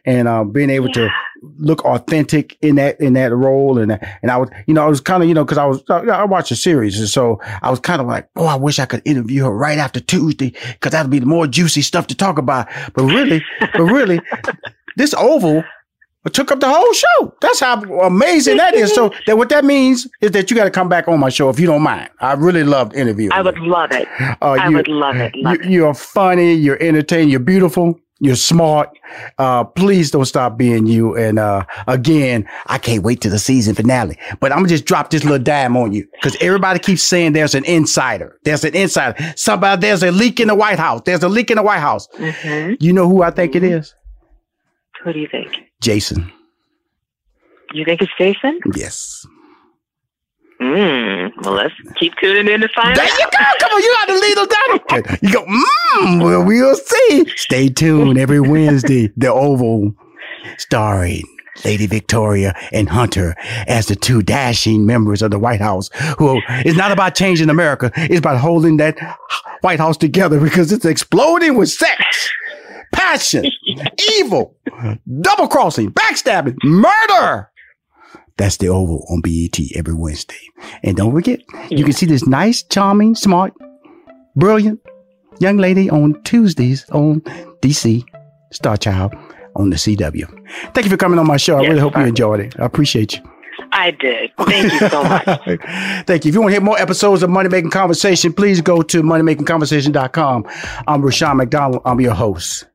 and 0.06 0.28
uh, 0.28 0.44
being 0.44 0.70
able 0.70 0.90
to 0.94 1.10
look 1.58 1.84
authentic 1.86 2.58
in 2.62 2.76
that 2.76 3.00
in 3.00 3.14
that 3.14 3.32
role, 3.34 3.78
and 3.78 4.00
and 4.22 4.32
I 4.32 4.38
was 4.38 4.50
you 4.68 4.74
know 4.74 4.84
I 4.84 4.88
was 4.88 5.02
kind 5.02 5.22
of 5.22 5.30
you 5.30 5.36
know 5.36 5.44
because 5.44 5.58
I 5.58 5.66
was 5.66 5.84
I 5.90 6.24
watched 6.24 6.52
a 6.52 6.56
series, 6.56 7.00
and 7.00 7.08
so 7.08 7.40
I 7.62 7.70
was 7.70 7.80
kind 7.80 8.02
of 8.02 8.08
like, 8.08 8.30
oh, 8.36 8.46
I 8.46 8.56
wish 8.56 8.80
I 8.80 8.86
could 8.86 9.02
interview 9.06 9.44
her 9.44 9.52
right 9.52 9.78
after 9.78 10.00
Tuesday 10.00 10.54
because 10.74 10.92
that'd 10.92 11.12
be 11.12 11.20
the 11.20 11.26
more 11.26 11.48
juicy 11.48 11.82
stuff 11.82 12.08
to 12.08 12.16
talk 12.16 12.38
about. 12.38 12.68
But 12.94 13.04
really, 13.04 13.44
but 13.60 13.84
really, 13.84 14.20
this 14.98 15.14
Oval 15.14 15.64
took 16.32 16.52
up 16.52 16.60
the 16.60 16.70
whole 16.70 16.94
show. 16.94 17.36
That's 17.42 17.60
how 17.60 17.82
amazing 18.02 18.58
that 18.58 18.74
is. 18.74 18.94
So 18.94 19.14
that 19.28 19.38
what 19.38 19.50
that 19.50 19.66
means 19.66 20.08
is 20.22 20.32
that 20.32 20.50
you 20.50 20.56
got 20.56 20.64
to 20.64 20.72
come 20.72 20.88
back 20.88 21.08
on 21.08 21.20
my 21.20 21.30
show 21.30 21.50
if 21.50 21.60
you 21.60 21.68
don't 21.68 21.82
mind. 21.82 22.10
I 22.20 22.34
really 22.34 22.64
loved 22.64 22.96
interviewing. 22.96 23.34
I 23.34 23.42
would 23.42 23.58
love 23.60 23.92
it. 23.92 24.08
Uh, 24.20 24.36
I 24.42 24.70
would 24.70 24.88
love 24.88 25.18
it. 25.18 25.36
Love 25.36 25.64
you, 25.64 25.70
You're 25.70 25.94
funny. 25.94 26.54
You're 26.54 26.82
entertaining. 26.82 27.30
You're 27.30 27.40
beautiful. 27.42 28.00
You're 28.24 28.38
smart. 28.38 28.98
Uh, 29.38 29.66
please 29.66 30.10
don't 30.10 30.24
stop 30.24 30.58
being 30.58 30.88
you. 30.88 31.14
And 31.14 31.38
uh, 31.38 31.66
again, 31.88 32.48
I 32.68 32.78
can't 32.78 33.04
wait 33.04 33.20
to 33.20 33.30
the 33.30 33.38
season 33.38 33.76
finale. 33.76 34.18
But 34.40 34.54
I'm 34.54 34.60
gonna 34.60 34.70
just 34.70 34.86
drop 34.86 35.10
this 35.10 35.26
little 35.26 35.44
dime 35.44 35.76
on 35.76 35.92
you 35.92 36.08
because 36.14 36.38
everybody 36.40 36.80
keeps 36.80 37.04
saying 37.04 37.34
there's 37.34 37.54
an 37.54 37.66
insider. 37.66 38.40
There's 38.46 38.64
an 38.64 38.78
insider. 38.78 39.34
Somebody 39.36 39.82
there's 39.82 40.04
a 40.04 40.12
leak 40.12 40.40
in 40.40 40.48
the 40.48 40.56
White 40.56 40.80
House. 40.80 41.02
There's 41.04 41.22
a 41.22 41.28
leak 41.28 41.52
in 41.52 41.58
the 41.58 41.64
White 41.64 41.82
House. 41.82 42.08
Mm-hmm. 42.16 42.76
You 42.80 42.94
know 42.94 43.10
who 43.10 43.24
I 43.24 43.30
think 43.30 43.56
mm-hmm. 43.56 43.66
it 43.66 43.72
is? 43.74 43.94
Who 45.04 45.12
do 45.12 45.20
you 45.20 45.28
think? 45.28 45.58
Jason. 45.82 46.32
You 47.74 47.84
think 47.84 48.02
it's 48.02 48.14
Jason? 48.18 48.58
Yes. 48.74 49.28
Mm, 50.64 51.32
well, 51.44 51.56
let's 51.56 51.74
keep 52.00 52.14
tuning 52.22 52.48
in 52.48 52.62
to 52.62 52.70
find 52.70 52.96
there 52.96 53.04
out. 53.04 53.10
There 53.10 53.20
you 53.20 53.28
go. 53.32 53.38
Come 53.60 53.72
on, 53.72 53.82
you 53.82 53.98
got 54.00 54.10
lead 54.22 54.38
them 54.38 54.48
down. 54.48 55.18
You 55.22 55.34
go, 55.34 55.46
mm, 55.46 56.24
well, 56.24 56.46
we'll 56.46 56.76
see. 56.76 57.26
Stay 57.36 57.68
tuned 57.68 58.18
every 58.18 58.40
Wednesday. 58.40 59.12
The 59.18 59.32
Oval, 59.32 59.94
starring 60.58 61.24
Lady 61.66 61.86
Victoria 61.86 62.56
and 62.72 62.88
Hunter 62.90 63.36
as 63.68 63.88
the 63.88 63.96
two 63.96 64.22
dashing 64.22 64.86
members 64.86 65.22
of 65.22 65.32
the 65.32 65.40
White 65.40 65.62
House 65.62 65.90
who 66.18 66.42
it's 66.48 66.78
not 66.78 66.92
about 66.92 67.16
changing 67.16 67.50
America. 67.50 67.92
It's 67.96 68.20
about 68.20 68.38
holding 68.38 68.78
that 68.78 68.98
White 69.62 69.80
House 69.80 69.98
together 69.98 70.40
because 70.40 70.72
it's 70.72 70.86
exploding 70.86 71.56
with 71.56 71.70
sex 71.70 72.30
passion, 72.94 73.46
evil, 74.18 74.56
double 75.22 75.48
crossing, 75.48 75.92
backstabbing, 75.92 76.56
murder. 76.64 77.50
That's 78.38 78.58
the 78.58 78.70
Oval 78.70 79.06
on 79.10 79.22
BET 79.22 79.60
every 79.76 79.94
Wednesday. 79.94 80.36
And 80.84 80.98
don't 80.98 81.12
forget, 81.12 81.40
you 81.70 81.84
can 81.84 81.94
see 81.94 82.06
this 82.06 82.26
nice, 82.26 82.64
charming, 82.64 83.16
smart, 83.16 83.54
brilliant 84.36 84.80
young 85.40 85.58
lady 85.58 85.90
on 85.90 86.22
Tuesdays 86.24 86.90
on 86.92 87.22
DC 87.62 88.04
Stargirl 88.54 89.12
on 89.56 89.70
the 89.70 89.76
CW. 89.76 90.26
Thank 90.74 90.86
you 90.86 90.90
for 90.90 90.98
coming 90.98 91.20
on 91.20 91.28
my 91.28 91.38
show. 91.38 91.58
I 91.58 91.62
really 91.68 91.80
hope 91.80 91.96
you 91.96 92.04
enjoyed 92.04 92.40
it. 92.40 92.60
I 92.60 92.66
appreciate 92.66 93.16
you. 93.16 93.22
I 93.72 93.92
did. 93.92 94.32
Thank 94.38 94.72
you 94.72 94.90
so 94.90 95.04
much. 95.04 95.26
Thank 96.06 96.26
you. 96.26 96.30
If 96.30 96.36
you 96.36 96.42
want 96.42 96.52
to 96.52 96.54
hear 96.54 96.62
more 96.62 96.80
episodes 96.80 97.24
of 97.24 97.30
Money 97.30 97.50
Making 97.50 97.72
Conversation, 97.72 98.34
please 98.34 98.62
go 98.62 98.82
to 98.82 99.02
moneymakingconversation.com. 99.02 100.48
I'm 100.88 101.02
Rushion 101.02 101.38
McDonald. 101.38 101.82
I'm 101.86 102.00
your 102.00 102.14
host. 102.14 102.66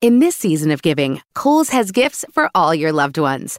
In 0.00 0.18
this 0.18 0.36
season 0.36 0.70
of 0.70 0.82
giving, 0.82 1.22
Kohl's 1.34 1.70
has 1.70 1.90
gifts 1.90 2.24
for 2.32 2.50
all 2.54 2.74
your 2.74 2.92
loved 2.92 3.18
ones. 3.18 3.58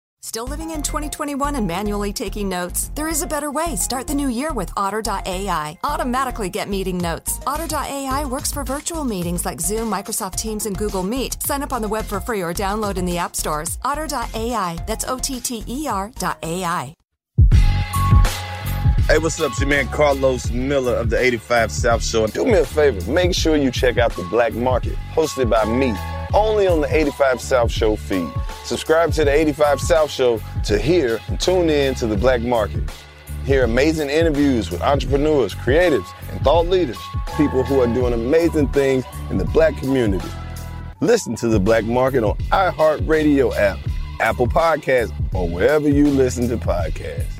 Still 0.23 0.45
living 0.45 0.69
in 0.69 0.83
2021 0.83 1.55
and 1.55 1.65
manually 1.65 2.13
taking 2.13 2.47
notes? 2.47 2.91
There 2.93 3.07
is 3.07 3.23
a 3.23 3.27
better 3.27 3.49
way. 3.49 3.75
Start 3.75 4.05
the 4.05 4.13
new 4.13 4.27
year 4.27 4.53
with 4.53 4.71
Otter.ai. 4.77 5.79
Automatically 5.83 6.47
get 6.47 6.69
meeting 6.69 6.99
notes. 6.99 7.39
Otter.ai 7.47 8.25
works 8.25 8.53
for 8.53 8.63
virtual 8.63 9.03
meetings 9.03 9.45
like 9.45 9.59
Zoom, 9.59 9.89
Microsoft 9.91 10.35
Teams, 10.35 10.67
and 10.67 10.77
Google 10.77 11.01
Meet. 11.01 11.41
Sign 11.41 11.63
up 11.63 11.73
on 11.73 11.81
the 11.81 11.87
web 11.87 12.05
for 12.05 12.19
free 12.19 12.41
or 12.41 12.53
download 12.53 12.97
in 12.97 13.05
the 13.05 13.17
app 13.17 13.35
stores. 13.35 13.79
Otter.ai. 13.83 14.77
That's 14.85 15.05
O 15.05 15.17
T 15.17 15.39
T 15.39 15.63
E 15.67 15.87
R.ai. 15.87 16.95
Hey, 19.07 19.17
what's 19.17 19.41
up? 19.41 19.49
It's 19.49 19.59
your 19.59 19.69
man 19.69 19.87
Carlos 19.87 20.51
Miller 20.51 20.97
of 20.97 21.09
the 21.09 21.19
85 21.19 21.71
South 21.71 22.03
Show. 22.03 22.27
Do 22.27 22.45
me 22.45 22.59
a 22.59 22.65
favor, 22.65 23.11
make 23.11 23.33
sure 23.33 23.55
you 23.55 23.71
check 23.71 23.97
out 23.97 24.15
The 24.15 24.23
Black 24.25 24.53
Market, 24.53 24.93
hosted 25.13 25.49
by 25.49 25.65
me, 25.65 25.95
only 26.33 26.67
on 26.67 26.81
the 26.81 26.95
85 26.95 27.41
South 27.41 27.71
Show 27.71 27.95
feed. 27.95 28.29
Subscribe 28.63 29.11
to 29.13 29.25
the 29.25 29.31
85 29.31 29.79
South 29.81 30.11
Show 30.11 30.41
to 30.65 30.77
hear 30.79 31.19
and 31.27 31.39
tune 31.39 31.69
in 31.69 31.95
to 31.95 32.07
the 32.07 32.17
black 32.17 32.41
market. 32.41 32.83
Hear 33.45 33.63
amazing 33.63 34.09
interviews 34.09 34.69
with 34.69 34.81
entrepreneurs, 34.81 35.55
creatives, 35.55 36.07
and 36.31 36.41
thought 36.41 36.67
leaders, 36.67 36.97
people 37.37 37.63
who 37.63 37.81
are 37.81 37.87
doing 37.87 38.13
amazing 38.13 38.67
things 38.69 39.03
in 39.29 39.37
the 39.37 39.45
black 39.45 39.75
community. 39.77 40.27
Listen 40.99 41.35
to 41.37 41.47
the 41.47 41.59
black 41.59 41.83
market 41.85 42.23
on 42.23 42.37
iHeartRadio 42.51 43.55
app, 43.55 43.79
Apple 44.19 44.47
Podcasts, 44.47 45.11
or 45.33 45.49
wherever 45.49 45.89
you 45.89 46.07
listen 46.07 46.47
to 46.49 46.57
podcasts. 46.57 47.30